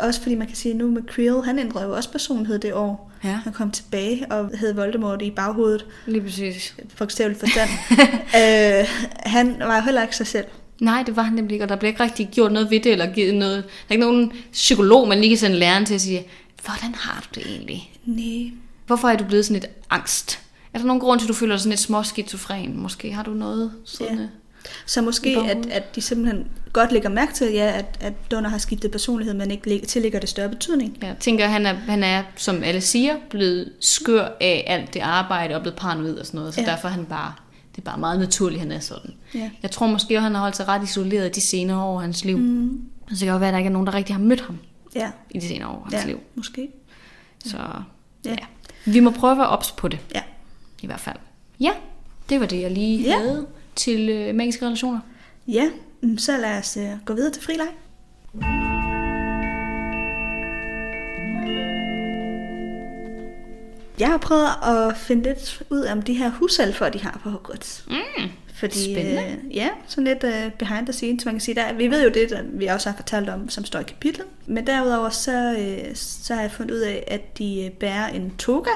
[0.00, 3.09] Også fordi man kan sige, nu med Creel, han ændrede jo også personlighed det år.
[3.24, 6.74] Ja, Han kom tilbage og havde Voldemort i baghovedet, lige præcis.
[6.94, 7.70] for eksempel forstand.
[8.40, 8.88] øh,
[9.30, 10.44] han var jo heller ikke sig selv.
[10.80, 12.92] Nej, det var han nemlig ikke, og der blev ikke rigtig gjort noget ved det,
[12.92, 13.56] eller givet noget...
[13.64, 16.24] Der er ikke nogen psykolog, man lige kan sende læreren til at sige,
[16.64, 17.92] hvordan har du det egentlig?
[18.04, 18.50] Nej.
[18.86, 20.38] Hvorfor er du blevet sådan lidt angst?
[20.74, 22.78] Er der nogen grund til, at du føler dig sådan lidt småskizofren?
[22.78, 24.18] Måske har du noget sådan...
[24.18, 24.26] Ja.
[24.86, 28.58] Så måske, at, at de simpelthen godt lægger mærke til, ja, at, at Donner har
[28.58, 30.98] skiftet personlighed, men ikke lægger- tillægger det større betydning.
[31.02, 35.54] Jeg tænker, han er, han er, som alle siger, blevet skør af alt det arbejde
[35.54, 36.66] og blevet paranoid og sådan noget, så Ja.
[36.66, 37.32] derfor er han bare,
[37.76, 39.14] det er bare meget naturligt, han er sådan.
[39.34, 39.50] Ja.
[39.62, 42.24] Jeg tror måske, at han har holdt sig ret isoleret de senere år af hans
[42.24, 42.38] liv.
[42.38, 42.80] Mm.
[43.08, 44.58] Så det kan godt være, at der ikke er nogen, der rigtig har mødt ham
[44.94, 46.20] Ja, i de senere år af hans ja liv.
[46.34, 46.68] måske.
[47.46, 47.62] Så Ja.
[48.24, 48.30] ja.
[48.30, 48.46] ja.
[48.92, 50.22] Vi må prøve at være ops på det, Ja.
[50.82, 51.16] i hvert fald.
[51.60, 51.70] Ja,
[52.28, 53.18] det var det, jeg lige Ja.
[53.18, 53.46] havde
[53.76, 55.00] til øh, magiske relationer.
[55.48, 57.68] Ja, mm, så lad os uh, gå videre til frileg.
[63.98, 67.84] Jeg har prøvet at finde lidt ud om de her husalfer, de har på Hogwarts.
[67.88, 68.30] Mm.
[68.54, 69.22] Fordi, Spændende.
[69.22, 71.54] øh, ja, sådan lidt uh, behind the scenes, man kan sige.
[71.54, 74.26] Der, vi ved jo det, der vi også har fortalt om, som står i kapitlet.
[74.46, 78.32] Men derudover, så, øh, så har jeg fundet ud af, at de øh, bærer en
[78.38, 78.70] toga,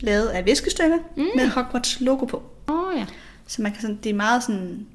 [0.00, 1.26] lavet af viskestykker, mm.
[1.36, 2.42] med Hogwarts logo på.
[2.68, 3.06] Åh oh, ja.
[3.48, 4.86] Så man kan sådan, det er meget sådan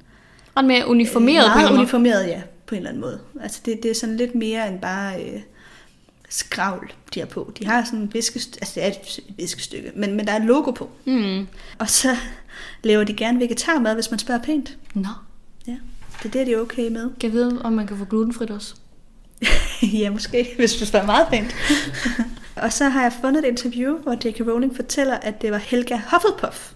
[0.58, 1.80] Ret mere uniformeret på en meget anden måde.
[1.80, 3.20] uniformeret, ja, på en eller anden måde.
[3.41, 5.41] Altså det, det er sådan lidt mere end bare øh,
[6.30, 7.51] skravl, de har på.
[7.60, 10.45] De har sådan en viskestykke, altså det er et viskestykke, men, men der er et
[10.45, 10.89] logo på.
[11.06, 11.47] Mm.
[11.80, 12.16] Og så
[12.84, 14.78] laver de gerne vegetarmad, hvis man spørger pænt.
[14.93, 15.08] Nå,
[15.68, 15.76] Ja,
[16.24, 17.01] det er det, de er okay med.
[17.20, 18.76] kan jeg vide, om man kan få glutenfrit også?
[20.01, 21.56] ja, måske, hvis du spørger meget pænt.
[22.64, 24.39] og så har jeg fundet et interview, hvor J.K.
[24.39, 26.72] Rowling fortæller, at det var Helga Hufflepuff,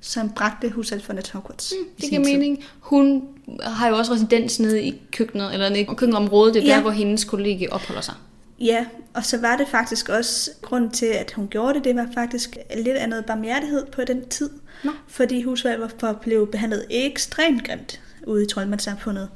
[0.00, 1.72] som bragte husalferne til Hogwarts.
[1.78, 2.32] Mm, det giver tid.
[2.32, 2.64] mening.
[2.80, 3.22] Hun
[3.62, 6.54] har jo også residens nede i køkkenet, eller i køkkenområdet.
[6.54, 6.74] Det er Ja.
[6.74, 8.14] der, hvor hendes kollega opholder sig.
[8.60, 12.08] Ja, og så var det faktisk også, grund til, at hun gjorde det, det var
[12.14, 14.50] faktisk lidt af noget barmhjertighed på den tid.
[14.84, 14.90] Nå.
[15.08, 19.28] Fordi husvalger blev behandlet ekstremt grimt ude i troldmandssamfundet.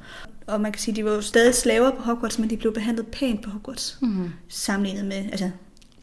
[0.47, 2.73] Og man kan sige, at de var jo stadig slaver på Hogwarts, men de blev
[2.73, 3.97] behandlet pænt på Hogwarts.
[4.01, 4.29] Mm.
[4.49, 5.49] Sammenlignet med, altså,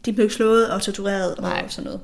[0.05, 1.61] de blev ikke slået og tortureret Nej.
[1.65, 1.99] og sådan noget.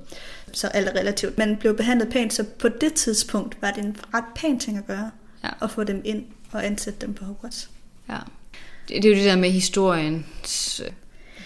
[0.53, 1.37] Så alt er relativt.
[1.37, 4.87] Men blev behandlet pænt, så på det tidspunkt var det en ret pæn ting at
[4.87, 5.11] gøre.
[5.43, 5.49] Ja.
[5.61, 7.69] At få dem ind og ansætte dem på Hogwarts.
[8.09, 8.17] Ja.
[8.89, 10.91] Det, det er jo det der med historiens øh,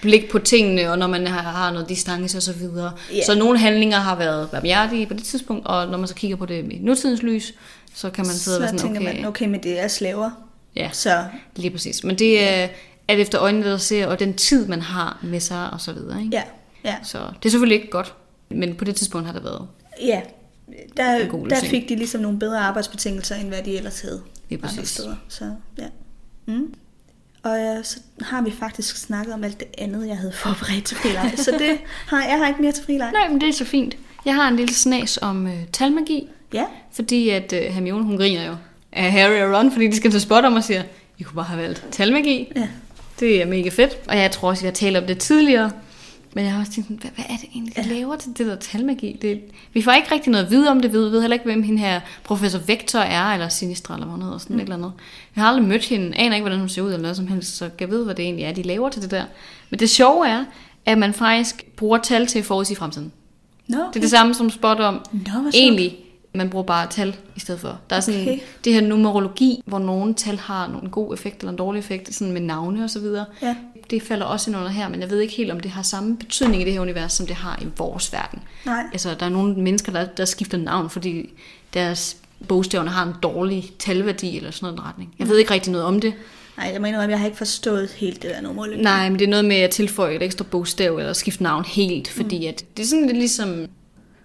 [0.02, 2.91] blik på tingene, og når man har, har noget distance og så videre.
[3.14, 3.26] Ja.
[3.26, 6.45] Så nogle handlinger har været barmhjertige på det tidspunkt, og når man så kigger på
[6.45, 7.54] det i nutidens lys,
[7.93, 10.30] så kan man sidde og så være sådan, okay, man, okay, men det er slaver.
[10.76, 11.26] ja, Så
[11.56, 12.04] lige præcis.
[12.04, 12.68] Men det er
[13.08, 16.20] alt efter øjnene, der ser, og den tid, man har med sig, og så videre.
[16.24, 16.36] Ikke?
[16.36, 16.43] ja,
[16.86, 16.95] ja.
[17.04, 18.14] Så det er selvfølgelig ikke godt,
[18.56, 19.68] men på det tidspunkt har det været
[20.02, 20.22] Ja,
[20.97, 24.68] der, der fik de ligesom nogle bedre arbejdsbetingelser, end hvad de ellers havde Lige andre
[24.76, 24.89] præcis.
[24.89, 25.16] steder.
[25.28, 25.86] Så, ja.
[26.45, 26.74] Mm.
[27.43, 30.97] Og ja, så har vi faktisk snakket om alt det andet, jeg havde forberedt til
[30.97, 31.34] frileg.
[31.36, 31.78] så det
[32.08, 33.12] har, jeg har ikke mere til frileg.
[33.12, 33.97] Nej, men det er så fint.
[34.26, 38.45] Jeg har en lille snas om øh, talmagi, Ja, fordi at øh, Hermione, hun griner
[38.45, 38.56] jo
[38.91, 40.84] af Harry og Ron, fordi de skal til spot om og siger,
[41.18, 42.52] I kunne bare have valgt talmagi.
[42.56, 42.68] ja.
[43.20, 43.97] Det er mega fedt.
[44.08, 45.72] Og jeg tror også, jeg har talt om det tidligere.
[46.34, 48.48] Men jeg har også tænkt, sådan, hvad, hvad er det egentlig, de laver til det
[48.48, 49.20] der talmagi?
[49.22, 49.42] Det,
[49.74, 50.94] vi får ikke rigtig noget at vide om det.
[50.94, 54.22] Vi ved heller ikke, hvem hende her professor Vector er, eller Sinistra, eller hvad hun
[54.22, 54.60] hedder, sådan mm.
[54.60, 54.92] et eller andet.
[55.36, 57.58] Jeg har aldrig mødt hende, aner ikke, hvordan hun ser ud, eller noget som helst,
[57.58, 59.24] så jeg ved, hvad det egentlig er, de laver til det der.
[59.70, 60.46] Men det sjove er,
[60.86, 63.12] at man faktisk bruger tal til at forudsige fremtiden.
[63.68, 65.06] Nå, Det er det samme som spot om.
[65.14, 65.56] Sjovt.
[65.56, 65.98] Egentlig,
[66.34, 67.80] man bruger bare tal i stedet for.
[67.90, 68.40] Der er sådan Okay.
[68.66, 72.34] det her numerologi, hvor nogle tal har en god effekt eller en dårlig effekt, sådan
[72.34, 73.26] med navne og så videre.
[73.42, 73.56] Ja.
[73.90, 76.18] Det falder også ind under her, men jeg ved ikke helt, om det har samme
[76.18, 78.40] betydning i det her univers, som det har i vores verden.
[78.66, 78.84] Nej.
[78.92, 81.30] Altså, der er nogle mennesker, der, der skifter navn, fordi
[81.74, 82.18] deres
[82.48, 85.16] bogstaverne har en dårlig talværdi eller sådan noget retning.
[85.20, 86.14] Jeg ved ikke rigtig noget om det.
[86.58, 88.68] Nej, jeg mener, at jeg har ikke forstået helt det der nummer.
[88.78, 92.08] Nej, men det er noget med at tilføje et ekstra bogstav eller skifte navn helt,
[92.08, 93.66] fordi at det er sådan lidt ligesom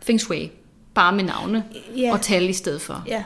[0.03, 0.51] feng shui,
[0.95, 1.65] bare med navne
[1.97, 2.13] Ja.
[2.13, 3.05] og tal i stedet for.
[3.09, 3.25] Ja,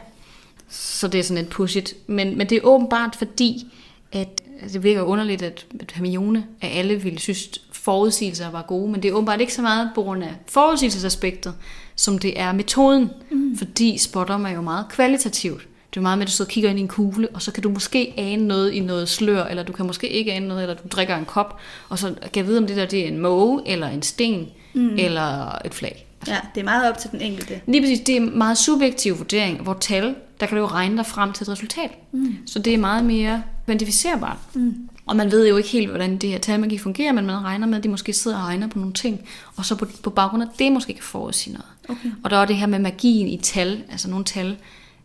[0.69, 1.95] Så det er sådan et push it.
[2.07, 3.67] Men, men det er åbenbart fordi,
[4.13, 8.93] at altså det virker underligt, at, at Hermione af alle ville synes, forudsigelser var gode,
[8.93, 11.55] men det er åbenbart ikke så meget på grund af forudsigelsesaspektet,
[11.97, 13.11] som det er metoden.
[13.31, 13.59] Mm.
[13.59, 15.67] Fordi spottom er jo meget kvalitativt.
[15.91, 17.53] Det er meget med, at du sidder og kigger ind i en kugle, og så
[17.53, 20.63] kan du måske ane noget i noget slør, eller du kan måske ikke ane noget,
[20.63, 21.59] eller du drikker en kop,
[21.89, 24.49] og så kan jeg vide, om det der det er en måge, eller en sten,
[24.75, 24.99] mm.
[24.99, 26.07] eller et flag.
[26.27, 27.61] ja, det er meget op til den enkelte.
[27.67, 30.97] Lige præcis, det er en meget subjektiv vurdering, hvor tal, der kan du jo regne
[30.97, 31.91] dig frem til et resultat.
[32.13, 32.37] Mm.
[32.47, 34.39] Så det er meget mere kvantificerbart.
[34.55, 34.89] Mm.
[35.07, 37.79] Og man ved jo ikke helt, hvordan det her talmagi fungerer, men man regner med,
[37.79, 39.21] at de måske sidder og regner på nogle ting,
[39.57, 41.69] og så på, på baggrund af det måske kan forudsige noget.
[41.89, 42.11] Okay.
[42.25, 44.57] Og der er det her med magien i tal, altså nogle tal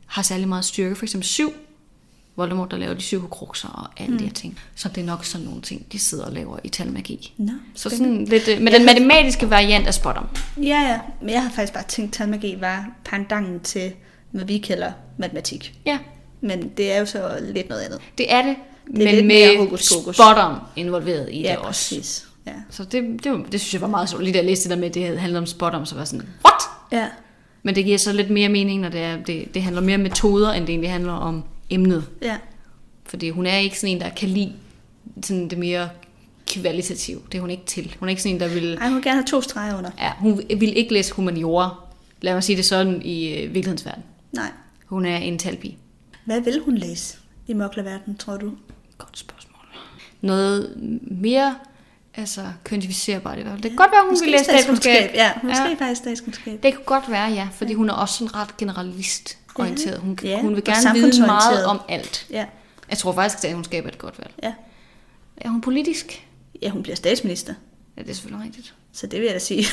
[0.05, 1.53] har særlig meget styrke, for eksempel syv,
[2.35, 4.17] Voldemort, der laver de syv krukser og alle mm.
[4.17, 4.59] de her ting.
[4.75, 7.33] Så det er nok sådan nogle ting, de sidder og laver i talmagi.
[7.37, 10.27] Nå, Så sådan lidt, øh, med den matematiske variant af spot om.
[10.57, 13.93] Ja, ja, men jeg har faktisk bare tænkt, at talmagi var pandangen til,
[14.31, 15.73] hvad vi kalder matematik.
[15.85, 15.97] Ja,
[16.45, 17.99] Men det er jo så lidt noget andet.
[18.17, 18.55] Det er det,
[18.87, 20.15] Det er men lidt mere med hokus pokus.
[20.15, 21.67] spot-on involveret i Ja, det også.
[21.95, 22.27] præcis.
[22.47, 22.51] Ja.
[22.69, 24.23] Så det, det, det synes jeg var meget sjovt.
[24.23, 26.27] Lige da jeg læste det der med, at det handler om spot-on, så var sådan,
[26.45, 26.61] what?
[26.91, 27.07] ja.
[27.63, 30.01] Men det giver så lidt mere mening, når det, er, det, det handler mere om
[30.01, 32.05] metoder, end det egentlig handler om emnet.
[32.21, 32.35] Ja.
[33.05, 34.53] Fordi hun er ikke sådan en, der kan lide
[35.23, 35.89] sådan det mere
[36.47, 37.19] kvalitative.
[37.31, 37.95] Det er hun ikke til.
[37.99, 38.77] Hun er ikke sådan en, der vil...
[38.81, 39.89] Ej, hun vil gerne have to streger under.
[40.01, 41.69] Ja, hun vil ikke læse humaniora.
[42.21, 44.03] Lad mig sige det sådan i øh, virkelighedens verden.
[44.31, 44.51] Nej.
[44.85, 45.77] Hun er en talpige.
[46.25, 47.17] Hvad vil hun læse
[47.47, 48.51] i moklerverdenen, tror du?
[48.97, 49.55] Godt spørgsmål.
[50.21, 51.55] Noget mere
[52.15, 53.61] altså, kvantificerbart i hvert fald.
[53.61, 55.11] Det kan godt være, hun vil læse statskundskab.
[55.13, 55.73] Ja, måske ja.
[55.73, 56.63] faktisk statskundskab.
[56.63, 57.47] Det kan godt være, ja.
[57.53, 59.99] Fordi hun er også sådan ret generalist-orienteret.
[59.99, 62.27] Hun, Ja, hun vil gerne vide meget om alt.
[62.29, 62.45] Ja.
[62.89, 64.33] Jeg tror faktisk, at statskundskab er et godt valg.
[64.43, 64.53] ja.
[65.37, 66.27] Er hun politisk?
[66.61, 67.53] Ja, hun bliver statsminister.
[67.97, 68.73] Ja, det er selvfølgelig rigtigt.
[68.93, 69.65] Så det vil jeg da sige.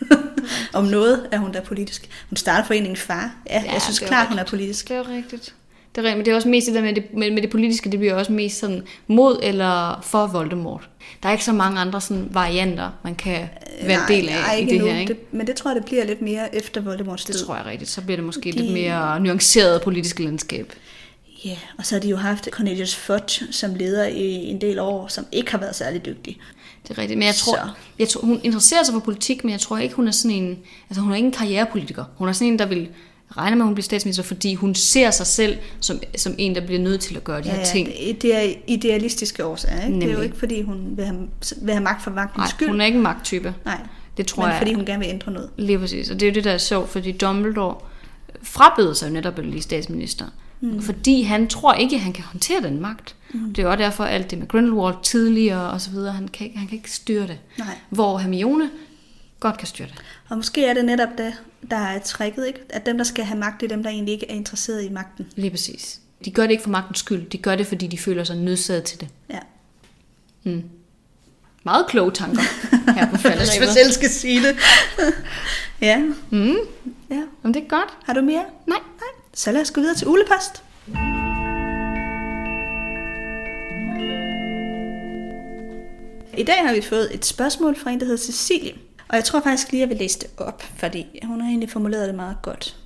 [0.74, 2.08] Om noget er hun da politisk.
[2.28, 3.34] Hun starter foreningen Far.
[3.46, 4.88] Ja, ja jeg synes klart, hun er politisk.
[4.88, 5.54] Det er rigtigt.
[5.94, 7.50] Det er rigtigt, men det er også mest det der med det, med, med det
[7.50, 10.88] politiske, det bliver også mest sådan mod eller for Voldemort.
[11.22, 13.48] Der er ikke så mange andre sådan varianter, man kan
[13.82, 14.86] være en del af nej, i det endnu.
[14.86, 14.98] her.
[15.00, 15.12] Ikke?
[15.14, 17.44] Det, men det tror jeg, det bliver lidt mere efter Voldemorts Det død.
[17.44, 17.90] tror jeg rigtigt.
[17.90, 20.72] Så bliver det måske De- lidt mere nuanceret politisk landskab.
[21.44, 25.08] Ja, og så har de jo haft Cornelius Fudge som leder i en del år,
[25.08, 26.38] som ikke har været særlig dygtig.
[26.82, 27.18] Det er rigtigt.
[27.18, 27.68] Men jeg tror, Så.
[27.98, 30.58] jeg tror, hun interesserer sig for politik, men jeg tror ikke, hun er sådan en...
[30.90, 32.04] Altså, hun er ikke en karrierepolitiker.
[32.16, 32.88] Hun er sådan en, der vil
[33.36, 36.60] regne med, at hun bliver statsminister, fordi hun ser sig selv som, som en, der
[36.66, 37.88] bliver nødt til at gøre de Ja, her ting.
[38.06, 39.86] det, det er idealistiske årsager.
[39.86, 40.00] Ikke?
[40.00, 41.28] Det er jo ikke, fordi hun vil have,
[41.62, 42.68] vil have magt for magtens Nej, skyld.
[42.68, 43.54] hun er ikke en magttype.
[43.64, 43.80] Nej,
[44.16, 44.58] Det tror men jeg.
[44.58, 45.50] fordi hun gerne vil ændre noget.
[45.56, 46.10] Lige præcis.
[46.10, 47.76] Og det er jo det, der er sjovt, fordi Dumbledore
[48.42, 50.24] frabød sig jo netop at blive statsminister.
[50.60, 50.82] Mm.
[50.82, 53.14] Fordi han tror ikke, at han kan håndtere den magt.
[53.34, 53.40] Mm.
[53.54, 56.46] Det er jo også derfor, alt det med Grindelwald tidligere og så videre, han kan,
[56.46, 57.38] ikke, han kan ikke styre det.
[57.58, 57.68] Nej.
[57.90, 58.70] Hvor Hermione
[59.42, 59.94] godt kan styre det.
[60.28, 61.34] Og måske er det netop det,
[61.70, 62.60] der er tricket, ikke?
[62.70, 64.88] At dem, der skal have magt, det er dem, der egentlig ikke er interesseret i
[64.88, 65.26] magten.
[65.36, 66.00] Lige præcis.
[66.24, 67.30] De gør det ikke for magtens skyld.
[67.30, 69.08] De gør det, fordi de føler sig nødsaget til det.
[69.30, 69.38] Ja.
[70.44, 70.62] Mm.
[71.64, 72.42] Meget kloge tanker
[72.94, 73.68] her på Hvis jeg falderæbet.
[73.68, 74.56] selv skal sige det.
[75.88, 75.98] ja.
[76.30, 76.56] Mm.
[77.10, 77.22] ja.
[77.42, 77.88] Jamen, det er godt.
[78.04, 78.44] Har du mere?
[78.66, 78.78] Nej.
[78.78, 79.08] Nej.
[79.34, 80.62] Så lad os gå videre til ulepost.
[86.38, 88.72] I dag har vi fået et spørgsmål fra en, der hedder Cecilie.
[89.08, 92.08] Og jeg tror faktisk lige, jeg vil læse det op, fordi hun har egentlig formuleret
[92.08, 92.76] det meget godt.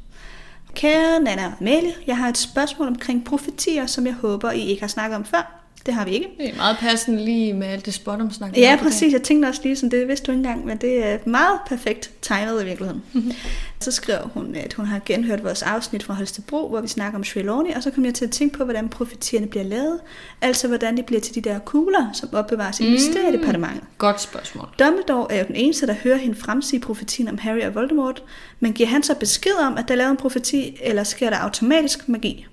[0.75, 4.83] Kære Nana og Amalie, jeg har et spørgsmål omkring profetier, som jeg håber, I ikke
[4.83, 5.56] har snakket om før.
[5.87, 6.29] Det har vi ikke.
[6.39, 8.57] Det er meget passende lige med alt det spot om snak.
[8.57, 9.13] Ja, præcis.
[9.13, 12.11] Jeg tænkte også lige sådan, det vidste du ikke engang, men det er meget perfekt
[12.23, 13.03] timet i virkeligheden.
[13.13, 13.33] Mm-hmm.
[13.81, 17.25] Så skrev hun, at hun har genhørt vores afsnit fra Holstebro, hvor vi snakker om
[17.25, 20.01] Trelawney, og så kom jeg til at tænke på, hvordan profetierne bliver lavet.
[20.43, 22.93] Altså, hvordan de bliver til de der kugler, som opbevares i Mm.
[22.93, 23.83] Mysteriedepartementet.
[23.99, 24.69] Godt spørgsmål.
[24.79, 28.23] Dumbledore er jo den eneste, der hører hende fremsige profetien om Harry og Voldemort,
[28.61, 31.37] men giver han så besked om, at der er lavet en profeti, eller sker der
[31.37, 32.47] automatisk magi?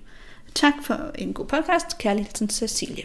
[0.56, 1.98] Tak for en god podcast.
[1.98, 3.04] Kærligt Cecilie.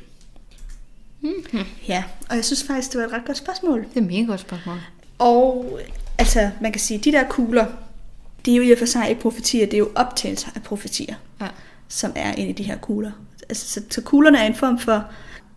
[1.21, 1.61] Mm-hmm.
[1.89, 3.79] Ja, og jeg synes faktisk, det var et ret godt spørgsmål.
[3.81, 4.81] Det er et mega godt spørgsmål.
[5.19, 5.81] Og
[6.19, 7.67] altså, man kan sige, de der kugler,
[8.47, 11.15] de er jo i og for sig ikke profetier, det er jo optagelser af profetier,
[11.41, 11.47] Ja.
[11.89, 13.11] som er inde i de her kugler.
[13.49, 15.05] Altså, så, så kuglerne er en form for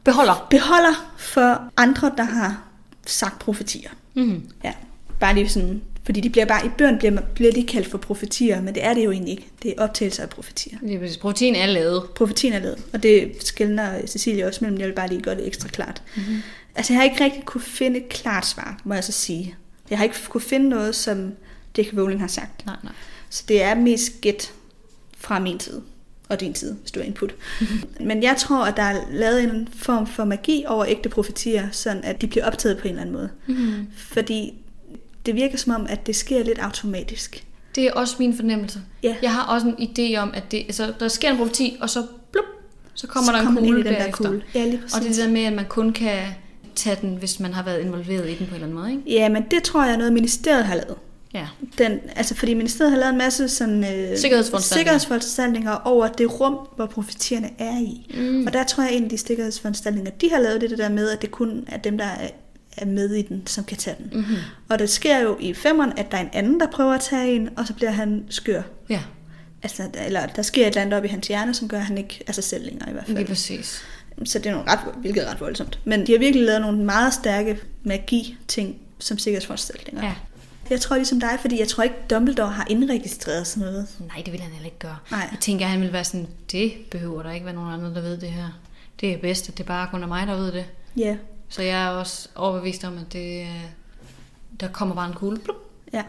[0.03, 0.47] Beholder.
[0.49, 2.63] beholder for andre, der har
[3.05, 3.89] sagt profetier.
[4.13, 4.49] Mm-hmm.
[4.63, 4.73] Ja,
[5.19, 8.61] bare lige sådan, fordi de bliver bare, i bøgerne bliver, bliver de kaldt for profetier,
[8.61, 9.47] men det er det jo egentlig ikke.
[9.63, 10.77] Det er optagelser af profetier.
[10.81, 11.17] Lige præcis.
[11.17, 12.03] Protein er lavet.
[12.15, 15.47] Profetien er lavet, og det skældner Cecilie også mellem, jeg vil bare lige gøre det
[15.47, 16.01] ekstra klart.
[16.15, 16.41] Mm-hmm.
[16.75, 19.55] Altså, jeg har ikke rigtig kunne finde et klart svar, må jeg så sige.
[19.89, 21.31] Jeg har ikke kunne finde noget, som
[21.77, 21.93] J.K.
[21.97, 22.65] Rowling har sagt.
[22.65, 22.93] Nej, nej.
[23.29, 24.53] Så det er mest gæt
[25.17, 25.81] fra min side,
[26.29, 27.35] og din side, hvis du har input.
[28.09, 32.03] Men jeg tror, at der er lavet en form for magi over ægte profetier, sådan
[32.03, 33.29] at de bliver optaget på en eller anden måde.
[33.47, 33.87] Mm-hmm.
[33.97, 34.53] Fordi
[35.25, 37.43] det virker som om, at det sker lidt automatisk.
[37.75, 38.79] Det er også min fornemmelse.
[39.03, 39.15] Ja.
[39.21, 42.03] Jeg har også en idé om, at det, altså, der sker en profeti, og så
[42.31, 42.45] blup,
[42.93, 44.11] så kommer Så der en kommer kugle der derefter.
[44.23, 44.43] kugle.
[44.55, 44.97] Ja, lige præcis.
[44.97, 46.17] Og det er der med, at man kun kan
[46.75, 49.03] tage den, hvis man har været involveret i den på en eller anden måde, ikke?
[49.21, 50.95] Ja, men det tror jeg er noget, ministeriet har lavet.
[51.33, 51.47] Ja.
[51.77, 54.61] Den, altså fordi ministeriet har lavet en masse sådan, øh, Sikkerhedsforanstaltninger.
[54.79, 58.15] sikkerhedsforanstaltninger over det rum, hvor profetierne er i.
[58.17, 58.47] Mm.
[58.47, 61.21] Og der tror jeg, af de sikkerhedsforanstaltninger, de har lavet det, det der med, at
[61.21, 62.27] det kun er dem, der er,
[62.77, 64.19] er med i den, som kan tage den.
[64.19, 64.35] Mm-hmm.
[64.69, 67.35] Og det sker jo i femmeren, at der er en anden, der prøver at tage
[67.35, 68.61] en, og så bliver han skør.
[68.89, 69.01] Ja,
[69.63, 71.97] Altså, eller der sker et eller andet op i hans hjerne, som gør, at han
[71.97, 73.17] ikke er sig selv længere i hvert fald.
[73.17, 73.81] lige præcis.
[74.25, 75.79] Så det er nogle ret, hvilket er ret voldsomt.
[75.85, 80.03] Men de har virkelig lavet nogle meget stærke magi-ting som sikkerhedsforanstaltninger.
[80.05, 80.13] Ja.
[80.69, 83.87] Jeg tror ligesom dig, fordi jeg tror ikke, Dumbledore har indregistreret sådan noget.
[83.99, 84.97] Nej, det vil han heller ikke gøre.
[85.11, 85.27] Nej.
[85.31, 88.01] Jeg tænker, at han vil være sådan, det behøver der ikke være nogen andre, der
[88.01, 88.59] ved det her.
[89.01, 90.65] Det er bedst, at det bare kun er mig, der ved det.
[90.97, 91.15] Ja,
[91.51, 93.61] Så jeg er også overbevist om, at det, øh,
[94.59, 95.37] der kommer bare en kugle.
[95.39, 95.55] Blup.
[95.93, 96.03] ja.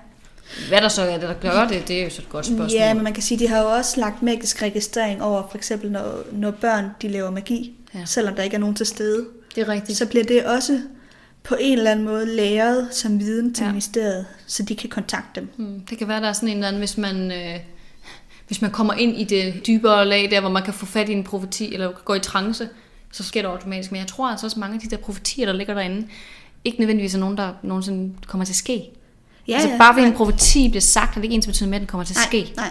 [0.68, 2.68] Hvad der så er det, der gør det, det er jo så et godt spørgsmål.
[2.70, 5.90] Ja, men man kan sige, de har jo også lagt magisk registrering over, for eksempel
[5.93, 8.05] når, når børn de laver magi, Ja.
[8.05, 9.26] selvom der ikke er nogen til stede.
[9.55, 9.99] det er rigtigt.
[9.99, 10.80] Så bliver det også
[11.43, 13.68] på en eller anden måde læret som viden til Ja.
[13.70, 15.49] ministeriet, så de kan kontakte dem.
[15.57, 17.59] Hmm, det kan være, der er sådan en eller anden, hvis man, øh,
[18.47, 21.12] hvis man kommer ind i det dybere lag, der hvor man kan få fat i
[21.12, 22.68] en profeti, eller gå i trance,
[23.12, 23.92] så sker det automatisk.
[23.92, 26.06] Men jeg tror altså også, mange af de der profetier, der ligger derinde,
[26.64, 28.82] ikke nødvendigvis er nogen, der nogensinde kommer til at ske.
[29.48, 30.10] Ja, altså ja, bare fordi nej.
[30.10, 32.16] en profeti bliver sagt, er det ikke ens betydende med, at den kommer til at
[32.16, 32.52] Nej, ske.
[32.56, 32.70] nej.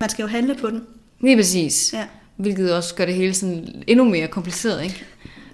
[0.00, 0.82] Man skal jo handle på den.
[1.20, 1.92] Lige præcis.
[1.92, 2.04] Ja.
[2.36, 5.04] Hvilket også gør det hele sådan endnu mere kompliceret, ikke?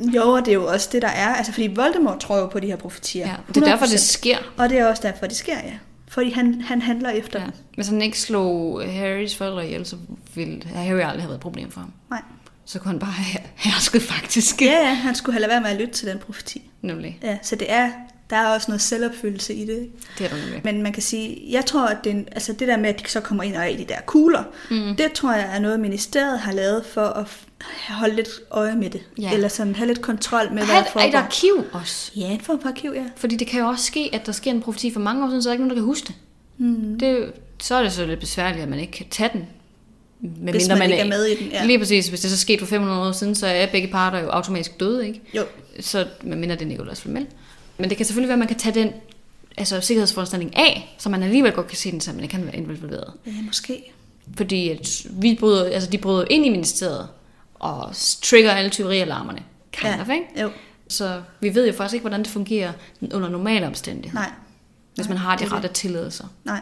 [0.00, 1.34] Jo, og det er jo også det, der er.
[1.34, 3.28] Altså, fordi Voldemort tror jo på de her profetier.
[3.28, 3.96] Ja, det er derfor, det 100%.
[4.12, 4.36] sker.
[4.56, 5.72] Og det er også derfor, det sker, ja.
[6.08, 7.44] Fordi han, han handler efter Ja.
[7.44, 7.52] dem.
[7.74, 9.96] Hvis han ikke slog Harrys forældre ihjel, så
[10.34, 11.92] ville Harry aldrig have været et problem for ham.
[12.10, 12.22] Nej.
[12.70, 14.62] Så kunne han bare have hersket faktisk.
[14.62, 16.70] Ja, ja, han skulle have lade være med at lytte til den profeti.
[16.82, 17.18] Nemlig.
[17.22, 17.90] Ja, så det er,
[18.30, 19.90] der er også noget selvopfyldelse i det.
[20.18, 20.60] Det er der nemlig.
[20.64, 23.20] Men man kan sige, jeg tror, at det, altså det der med, at de så
[23.20, 24.96] kommer ind og er i de der kugler, mm.
[24.96, 27.26] det tror jeg er noget, ministeriet har lavet for at
[27.88, 29.00] holde lidt øje med det.
[29.18, 29.34] Ja.
[29.34, 31.18] Eller sådan have lidt kontrol med, hvad der et foregår.
[31.18, 32.12] arkiv også.
[32.16, 33.04] Ja, en form for arkiv, ja.
[33.16, 35.42] Fordi det kan jo også ske, at der sker en profeti for mange år siden,
[35.42, 36.14] så er der ikke nogen, der kan huske det.
[36.58, 36.98] Mm.
[36.98, 39.46] det så er det så lidt besværligt, at man ikke kan tage den.
[40.22, 41.64] Med Hvis man ikke er med i den, ja.
[41.64, 42.08] Lige præcis.
[42.08, 45.06] Hvis det så skete for 500 år siden, så er begge parter jo automatisk døde,
[45.06, 45.20] ikke?
[45.36, 45.44] Jo.
[45.80, 47.26] Så medmindre det er Nicolas Flamel.
[47.78, 48.92] Men det kan selvfølgelig være, at man kan tage den
[49.56, 52.56] altså, sikkerhedsforanstaltning af, så man alligevel godt kan se den, så man ikke kan være
[52.56, 53.12] involveret.
[53.26, 53.92] Ja, måske.
[54.36, 57.08] Fordi at vi bryder, altså de bryder ind i ministeriet
[57.54, 57.90] og
[58.22, 59.42] trigger alle tyverialarmerne.
[59.72, 60.00] Kind Ja.
[60.00, 60.24] of, ikke?
[60.42, 60.50] Jo.
[60.88, 62.72] Så vi ved jo faktisk ikke, hvordan det fungerer
[63.14, 64.22] under normale omstændigheder.
[64.22, 64.30] Nej.
[64.94, 66.24] Hvis man har de det rette tilladelser.
[66.44, 66.60] Nej.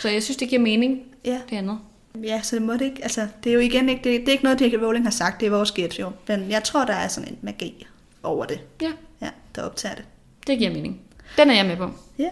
[0.00, 1.38] Så jeg synes, det giver mening, Ja.
[1.50, 1.78] det andet.
[2.22, 3.02] Ja, så det må det ikke.
[3.02, 4.82] Altså, det er jo igen ikke, det, det er ikke noget, J.K.
[4.82, 6.10] Rowling har sagt, det er vores gæt jo.
[6.28, 7.86] Men jeg tror, der er sådan en magi
[8.22, 8.60] over det.
[8.82, 8.90] Ja,
[9.22, 10.04] Ja, der optager det.
[10.46, 11.00] det giver mening.
[11.38, 11.90] Den er jeg med på.
[12.18, 12.28] Ja.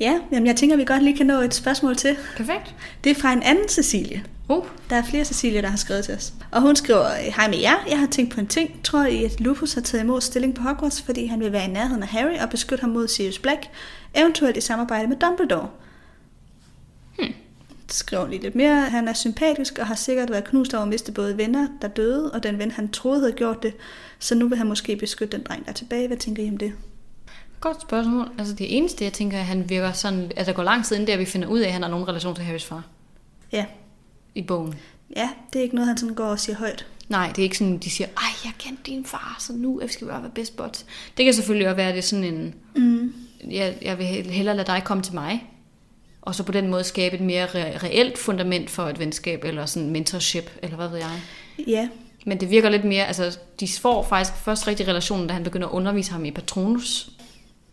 [0.00, 2.16] Ja, jamen jeg tænker, vi godt lige kan nå et spørgsmål til.
[2.36, 2.74] Perfekt.
[3.04, 4.24] Det er fra en anden Cecilie.
[4.48, 6.32] Uh, Der er flere Cecilie, der har skrevet til os.
[6.52, 8.80] Og hun skriver, hej med jer, jeg har tænkt på en ting.
[8.84, 11.70] Tror I, at Lupus har taget imod stilling på Hogwarts, fordi han vil være i
[11.72, 13.60] nærheden af Harry og beskytte ham mod Sirius Black,
[14.14, 15.68] eventuelt i samarbejde med Dumbledore?
[18.12, 18.80] Hun lige lidt mere.
[18.90, 22.32] Han er sympatisk og har sikkert været knust over at miste både venner, der døde,
[22.32, 23.74] og den ven, han troede havde gjort det.
[24.18, 26.06] Så nu vil han måske beskytte den dreng, der er tilbage.
[26.06, 26.72] Hvad tænker I om det?
[27.60, 28.28] godt spørgsmål.
[28.38, 31.06] Altså det eneste, jeg tænker, at han virker sådan, at der går lang tid inden
[31.08, 32.84] der, vi finder ud af, at han har nogen relation til Harrys far
[33.52, 33.64] Ja,
[34.34, 34.74] i bogen.
[35.16, 36.86] ja det er ikke noget, han sådan går og siger højt.
[37.08, 40.06] Nej, det er ikke sådan, de siger, ej, jeg kendte din far, så nu skal
[40.06, 40.86] vi bare være best buds.
[41.16, 43.12] Det kan selvfølgelig også være, at det er sådan en, Mm.
[43.50, 45.50] jeg, jeg vil hellere lade dig komme til mig,
[46.26, 49.66] og så på den måde skabe et mere re- reelt fundament for et venskab, eller
[49.66, 51.20] sådan mentorship, eller hvad ved jeg.
[51.66, 51.88] Ja,
[52.26, 55.66] Men det virker lidt mere, altså de får faktisk først rigtig relationen, da han begynder
[55.66, 57.10] at undervise ham i Patronus.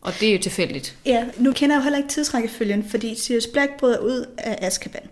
[0.01, 0.95] Og det er jo tilfældigt.
[1.05, 5.09] Ja, nu kender jeg jo heller ikke tidsrækkefølgen, fordi Sirius Black bryder ud af Azkaban.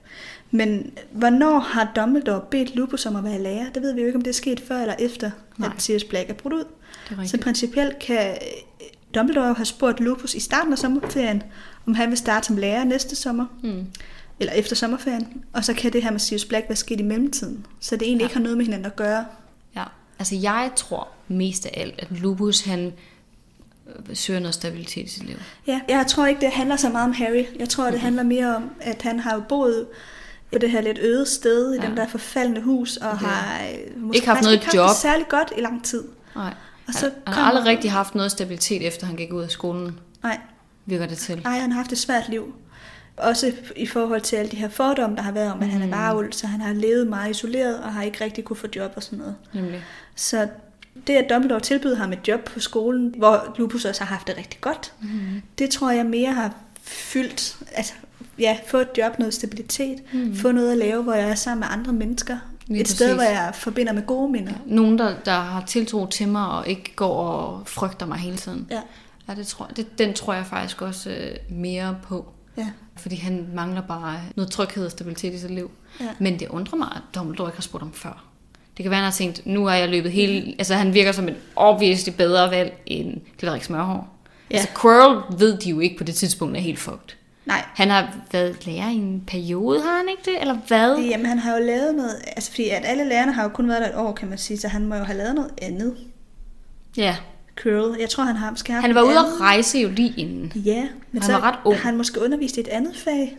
[0.51, 3.69] Men hvornår har Dumbledore bedt Lupus om at være lærer?
[3.73, 5.69] Det ved vi jo ikke, om det er sket før eller efter, Nej.
[5.75, 6.63] at Sirius Black er brudt ud.
[7.09, 8.37] Det Så principielt kan
[9.15, 11.43] Dumbledore have spurgt Lupus i starten af sommerferien,
[11.87, 13.85] om han vil starte som lærer næste sommer, Mm.
[14.39, 15.43] eller efter sommerferien.
[15.53, 17.65] Og så kan det her med Sirius Black være sket i mellemtiden.
[17.79, 18.25] Så det egentlig Ja.
[18.25, 19.25] ikke har noget med hinanden at gøre.
[19.75, 19.83] Ja,
[20.19, 22.93] altså jeg tror mest af alt, at Lupus han
[24.09, 25.35] øh, søger noget stabilitet i sit liv.
[25.67, 27.45] Ja, jeg tror ikke, det handler så meget om Harry.
[27.59, 29.87] Jeg tror, det handler mere om, at han har jo boet
[30.51, 31.87] på det her lidt øde sted i Ja.
[31.87, 34.89] den der forfaldende hus, og Det- har øh, måske Ikke haft noget ikke haft job.
[34.89, 36.03] det særlig godt i lang tid.
[36.35, 36.53] Nej.
[36.93, 39.49] Og så han, han har aldrig rigtig haft noget stabilitet, efter han gik ud af
[39.49, 40.39] skolen, Nej,
[40.85, 41.41] virker det til.
[41.43, 42.53] nej, han har haft et svært liv.
[43.17, 45.87] Også i forhold til alle de her fordomme, der har været om, at han er
[45.87, 49.03] varulv, så han har levet meget isoleret, og har ikke rigtig kunne få job og
[49.03, 49.35] sådan noget.
[49.53, 49.83] Nemlig.
[50.15, 50.47] Så
[51.07, 54.37] det, at Dumbledore tilbyder ham et job på skolen, hvor Lupus også har haft det
[54.37, 55.41] rigtig godt, mm.
[55.57, 57.93] det tror jeg mere har fyldt, altså
[58.39, 60.35] ja, få et job, noget stabilitet, mm.
[60.35, 62.37] få noget at lave, hvor jeg er sammen med andre mennesker.
[62.67, 63.15] Lige et sted, præcis.
[63.15, 64.53] hvor jeg forbinder med gode minder.
[64.65, 68.67] Nogen, der, der har tiltro til mig, og ikke går og frygter mig hele tiden.
[68.71, 68.81] Ja.
[69.27, 72.25] Ja, det tror, det, den tror jeg faktisk også øh, mere på.
[72.57, 72.67] Ja.
[72.97, 75.71] Fordi han mangler bare noget tryghed og stabilitet i sit liv.
[75.99, 76.05] Ja.
[76.19, 78.25] Men det undrer mig, at Dumbledore ikke har spurgt om før.
[78.77, 80.55] Det kan være, han har tænkt, nu har jeg løbet hele...
[80.57, 84.17] Altså, han virker som et obviously bedre valg end Glitterik Smørhår.
[84.51, 84.55] Ja.
[84.55, 87.15] Altså, Quirrell ved de jo ikke på det tidspunkt er helt fucked.
[87.45, 90.41] Nej, Han har været lærer i en periode, har han ikke det?
[90.41, 90.97] Eller hvad?
[90.97, 93.81] Jamen, han har jo lavet noget, altså fordi at alle lærerne har jo kun været
[93.81, 95.97] der et år, kan man sige, så han må jo have lavet noget andet.
[96.97, 97.15] Ja.
[97.55, 97.97] Curl.
[97.99, 100.51] Jeg tror, han har måske haft Han var ude at rejse jo lige inden.
[100.55, 100.81] Ja,
[101.11, 101.75] men Han så var ret ung.
[101.77, 103.37] har han måske undervist i et andet fag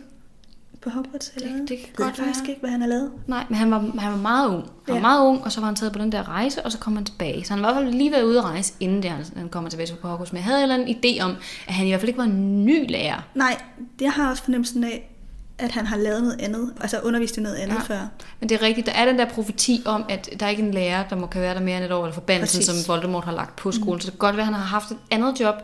[0.83, 1.31] på Hogwarts.
[1.35, 2.49] Eller Det- det kan godt jeg faktisk være.
[2.49, 3.11] ikke, hvad han har lavet.
[3.27, 4.63] Nej, men han var, han var meget ung.
[4.63, 5.01] Han var Ja.
[5.01, 7.05] meget ung, og så var han taget på den der rejse, og så kom han
[7.05, 7.45] tilbage.
[7.45, 9.49] Så han var i hvert fald lige været ude at rejse, inden det, han, han
[9.49, 10.31] kommer tilbage på Hogwarts.
[10.33, 11.35] Men jeg havde en eller anden idé om,
[11.67, 13.27] at han i hvert fald ikke var en ny lærer.
[13.35, 13.57] Nej,
[14.01, 15.09] jeg har også fornemmelsen af,
[15.57, 17.93] at han har lavet noget andet, altså undervist i noget andet Ja.
[17.93, 17.99] ja.
[18.01, 18.07] før.
[18.39, 20.71] Men det er rigtigt, der er den der profeti om, at der er ikke en
[20.73, 22.85] lærer, der må kan være der mere end et år, eller forbandelsen, Præcis.
[22.85, 23.93] som Voldemort har lagt på skolen.
[23.95, 23.99] Mm.
[23.99, 25.55] Så det kan godt være, at han har haft et andet job,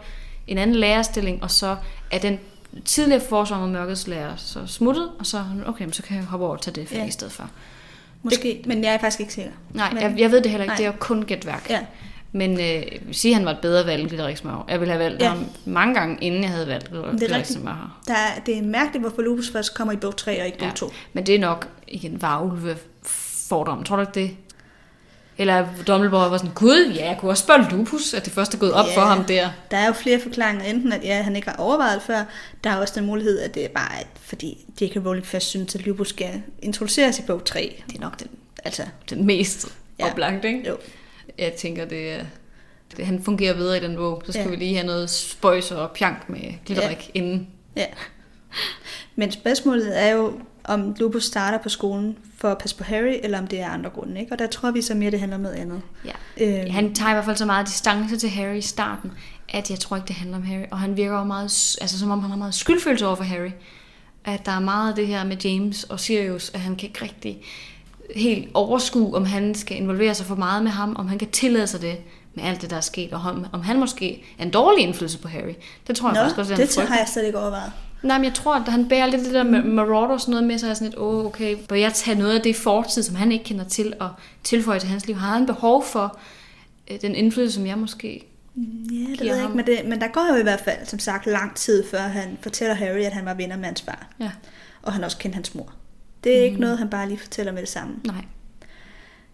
[0.47, 1.75] en anden lærerstilling, og så
[2.11, 2.39] er den
[2.85, 6.45] tidligere forsvar med mørkets lærer så smuttet, og så, okay, men så kan jeg hoppe
[6.45, 7.05] over og tage det fag Ja.
[7.05, 7.49] i stedet for.
[8.23, 9.51] Måske, det, men jeg er faktisk ikke sikker.
[9.73, 10.77] Nej, Men- jeg, jeg ved det heller ikke, Nej.
[10.77, 11.69] det er jo kun gætværk.
[11.69, 11.79] Ja.
[12.31, 14.65] Men øh, sige, han var et bedre valg, Glitterik Smør.
[14.69, 15.29] Jeg ville have valgt Ja.
[15.29, 17.59] ham mange gange, inden jeg havde valgt Glitterik rigtigt.
[17.59, 17.99] Smør.
[18.07, 20.67] Der er, det er mærkeligt, hvorfor Lupus først kommer i bog 3 og ikke bog
[20.67, 20.73] Ja.
[20.73, 20.91] 2.
[21.13, 22.77] Men det er nok igen varulve
[23.49, 23.83] fordom.
[23.83, 24.35] Tror du ikke det?
[25.39, 28.57] Eller Dumbledore var sådan, gud, ja, jeg kunne også spørge Lupus, at det først er
[28.57, 28.95] gået op Ja.
[28.97, 29.49] for ham der.
[29.71, 30.63] Der er jo flere forklaringer.
[30.65, 32.23] Enten at ja, han ikke har overvejet før.
[32.63, 34.95] Der er også den mulighed, at det er bare, at, fordi J.K.
[35.05, 37.83] Rowling først synes, at Lupus skal introduceres i bog 3.
[37.87, 38.27] Det er nok den,
[38.65, 39.67] Altså, den mest
[39.99, 40.11] Ja.
[40.11, 40.67] oplagt, ikke?
[40.67, 40.77] jo.
[41.37, 42.19] Jeg tænker, det er...
[42.97, 44.21] Det, han fungerer bedre i den bog.
[44.25, 44.49] Så skal ja.
[44.49, 47.19] vi lige have noget spøjs og pjank med Glitterik ja.
[47.19, 47.47] inden.
[47.75, 47.85] Ja.
[49.15, 50.39] Men spørgsmålet er jo,
[50.69, 53.89] om Lupus starter på skolen for at passe på Harry, eller om det er andre
[53.89, 54.19] grunde.
[54.19, 54.31] Ikke?
[54.31, 55.81] Og der tror vi så mere, det handler om noget andet.
[56.05, 56.11] Ja.
[56.65, 59.11] Øh, Han tager i hvert fald så meget distance til Harry i starten,
[59.49, 60.65] at jeg tror ikke, det handler om Harry.
[60.71, 63.51] Og han virker jo meget, altså som om han har meget skyldfølelse over for Harry.
[64.25, 67.03] At der er meget af det her med James og Sirius, at han kan ikke
[67.03, 67.41] rigtig
[68.15, 71.67] helt overskue, om han skal involvere sig for meget med ham, om han kan tillade
[71.67, 71.97] sig det
[72.33, 75.17] med alt det, der er sket, og om, om han måske er en dårlig indflydelse
[75.17, 75.53] på Harry.
[75.87, 76.97] Det tror jeg Nå, faktisk også, det han har frygter.
[77.01, 77.71] jeg slet ikke overvejet.
[78.01, 80.47] Nej, men jeg tror, at han bærer lidt det der med Marauder og sådan noget
[80.47, 83.15] med sig, sådan lidt, åh, oh, okay, bør jeg tage noget af det fortid, som
[83.15, 84.09] han ikke kender til, og
[84.43, 85.15] tilføje til hans liv?
[85.15, 86.19] Har han behov for
[86.91, 88.25] øh, den indflydelse, som jeg måske...
[88.55, 90.99] Ja, det ved jeg ikke, men, det, men der går jo i hvert fald, som
[90.99, 94.07] sagt, lang tid, før han fortæller Harry, at han var venner med hans far.
[94.19, 94.31] Ja,
[94.81, 95.73] Og han også kendte hans mor.
[96.23, 96.45] Det er mm.
[96.45, 97.95] ikke noget, han bare lige fortæller med det samme.
[98.05, 98.25] nej.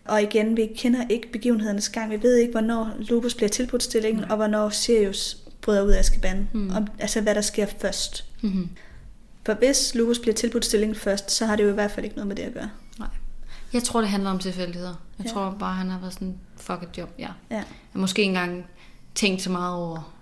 [0.05, 2.11] Og igen, vi kender ikke begivenhedernes gang.
[2.11, 4.29] Vi ved ikke, hvornår Lupus bliver tilbudt stillingen, Nej.
[4.29, 6.49] og hvornår Sirius bryder ud af Azkaban.
[6.53, 6.75] Mm.
[6.75, 8.25] Om, altså, hvad der sker først.
[8.45, 8.69] Mm-hmm.
[9.45, 12.15] For hvis Lupus bliver tilbudt stillingen først, så har det jo i hvert fald ikke
[12.15, 12.69] noget med det at gøre.
[12.99, 13.07] nej.
[13.73, 14.95] Jeg tror, det handler om tilfældigheder.
[15.19, 15.31] Jeg Ja.
[15.31, 17.27] tror bare, han har været sådan, fuck et job, ja.
[17.49, 17.55] Ja.
[17.55, 18.65] Jeg har måske ikke engang
[19.15, 20.13] tænkt så meget over,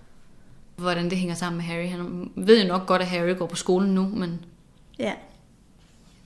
[0.76, 1.88] hvordan det hænger sammen med Harry.
[1.90, 4.46] Han ved jo nok godt, at Harry går på skolen nu, men
[5.00, 5.14] Ja.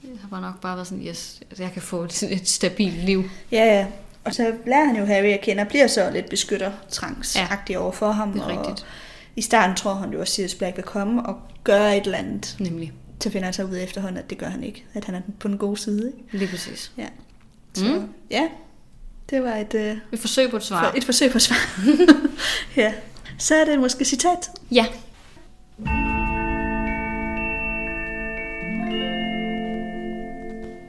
[0.03, 3.23] jeg har bare nok bare været sådan, yes, jeg kan få et, et stabilt liv.
[3.51, 3.87] Ja, ja.
[4.23, 7.79] Og så lærer han jo Harry at kende, og bliver så lidt beskytter trangsagtig ja,
[7.79, 8.31] over for ham.
[8.33, 8.85] det er og rigtigt.
[9.37, 12.55] I starten tror han jo, at Sirius Black vil komme og gøre et eller andet.
[12.59, 12.91] Nemlig.
[13.23, 14.85] Så finder han sig ud af efterhånden, at det gør han ikke.
[14.93, 16.07] At han er på den gode side.
[16.07, 16.37] Ikke?
[16.37, 16.91] Lige præcis.
[16.97, 17.05] Ja.
[17.73, 18.09] Så Mm.
[18.31, 18.47] ja,
[19.29, 20.83] det var et, øh, Et forsøg på et svar.
[20.91, 21.79] for, et forsøg på svar.
[22.81, 22.93] ja.
[23.37, 24.49] Så er det måske citat.
[24.71, 24.85] Ja.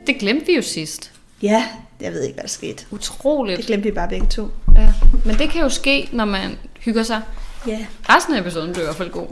[0.06, 1.12] Det glemte vi jo sidst.
[1.42, 1.64] Ja,
[2.00, 2.84] jeg ved ikke, hvad der skete.
[2.90, 3.56] Utroligt.
[3.56, 4.48] Det glemte vi bare begge to.
[4.76, 4.92] Ja.
[5.24, 7.22] Men det kan jo ske, når man hygger sig.
[7.66, 7.86] Ja.
[8.08, 9.28] Resten af episoden blev i hvert fald god.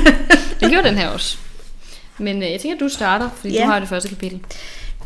[0.60, 1.38] det gjorde den her også.
[2.18, 3.62] Men øh, jeg tænker, at du starter, fordi Ja.
[3.64, 4.40] du har det første kapitel.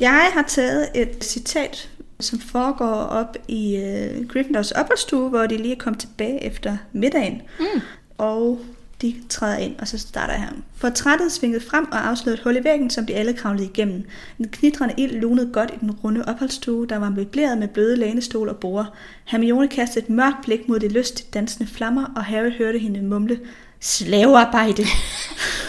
[0.00, 1.88] Jeg har taget et citat,
[2.20, 7.42] som foregår op i øh, Gryffindors opholdsstue, hvor de lige er kommet tilbage efter middagen.
[7.60, 7.80] Mm.
[8.18, 8.60] Og
[9.02, 10.64] de træder ind, og så starter han.
[10.80, 14.04] Portrættet svingede frem og afslørede et hul i væggen, som de alle kravlede igennem.
[14.38, 18.48] En knitrende ild lunede godt i den runde opholdsstue, der var møbleret med bløde lænestol
[18.48, 18.86] og borde.
[19.24, 23.40] Hermione kastede et mørkt blik mod de lystigt dansende flammer, og Harry hørte hende mumle,
[23.80, 24.84] slavearbejde,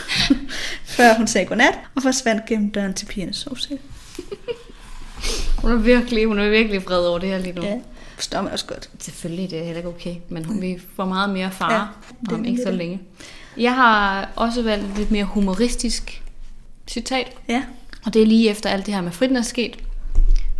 [0.97, 3.79] før hun sagde godnat og forsvandt gennem døren til pigernes sovsæl.
[5.57, 7.61] Hun er virkelig, hun er virkelig vred over det her lige nu.
[7.61, 7.79] Ja,
[8.15, 8.89] forstår man også godt.
[8.99, 11.97] Selvfølgelig, det er heller ikke okay, men hun, vi får meget mere far
[12.29, 13.01] Ja, om ikke så længe.
[13.57, 16.23] Jeg har også valgt et lidt mere humoristisk
[16.87, 17.63] citat, Ja,
[18.05, 19.77] og det er lige efter alt det her med fritten er sket,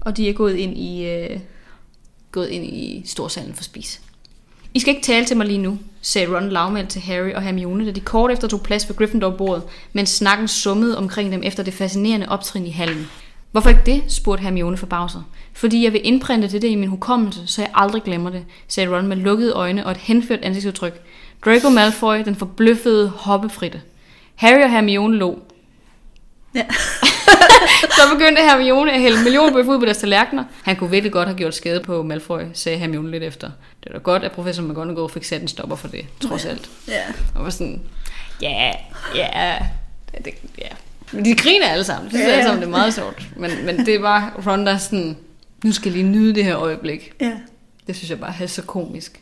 [0.01, 1.39] og de er gået ind i, øh,
[2.31, 4.01] gået ind i storsalen for spis.
[4.73, 7.85] I skal ikke tale til mig lige nu, sagde Ron lavmældt til Harry og Hermione,
[7.85, 11.73] da de kort efter tog plads ved Gryffindor-bordet, mens snakken summede omkring dem efter det
[11.73, 13.07] fascinerende optrin i hallen.
[13.55, 14.03] Hvorfor ikke det?
[14.07, 15.23] spurgte Hermione forbavset.
[15.53, 18.95] Fordi jeg vil indprinte det der i min hukommelse, så jeg aldrig glemmer det, sagde
[18.95, 21.01] Ron med lukkede øjne og et henført ansigtsudtryk.
[21.45, 23.81] Draco Malfoy, den forbløffede hoppefritte.
[24.35, 25.39] Harry og Hermione lå.
[26.55, 26.65] ja.
[27.95, 30.43] Så begyndte Hermione at hælde millionbøf ud på deres tallerkener.
[30.63, 33.47] Han kunne virkelig godt have gjort skade på Malfoy, sagde Hermione lidt efter.
[33.83, 36.69] Det var da godt, at professor McGonagall fik sat en stopper for det, trods alt.
[36.87, 37.01] ja.
[37.35, 37.81] Og var sådan,
[38.41, 38.71] ja,
[39.15, 39.57] ja,
[40.25, 40.67] det, ja.
[40.67, 42.05] Men de griner alle sammen.
[42.11, 43.27] De synes Ja, alle sammen, det er meget sjovt.
[43.37, 45.17] Men, men det var Ron, der sådan,
[45.63, 47.13] nu skal jeg lige nyde det her øjeblik.
[47.21, 47.37] Ja,
[47.87, 49.21] Det synes jeg bare er så komisk.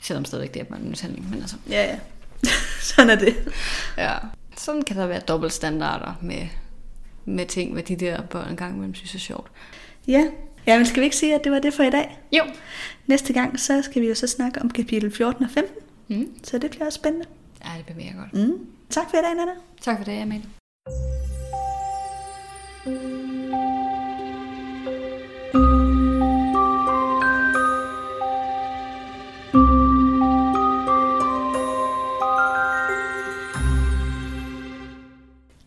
[0.00, 1.30] Selvom stadigvæk det er bare en mishandling.
[1.30, 1.98] Men altså, ja, ja.
[2.94, 3.36] Sådan er det.
[3.98, 4.14] ja.
[4.56, 6.46] Sådan kan der være dobbeltstandarder med,
[7.24, 9.50] med ting, hvad de der børn engang imellem synes er sjovt.
[10.08, 10.24] Ja.
[10.66, 12.18] ja, men skal vi ikke sige, at det var det for i dag?
[12.32, 12.42] Jo.
[13.06, 15.74] Næste gang, så skal vi jo så snakke om kapitel 14 og 15.
[16.08, 16.28] Mm.
[16.44, 17.26] Så det bliver også spændende.
[17.64, 18.34] Ja, det bliver mega godt.
[18.48, 18.66] Mm.
[18.90, 19.52] Tak for i dag, Nana.
[19.80, 20.44] Tak for det, Amalie.
[22.86, 23.19] Música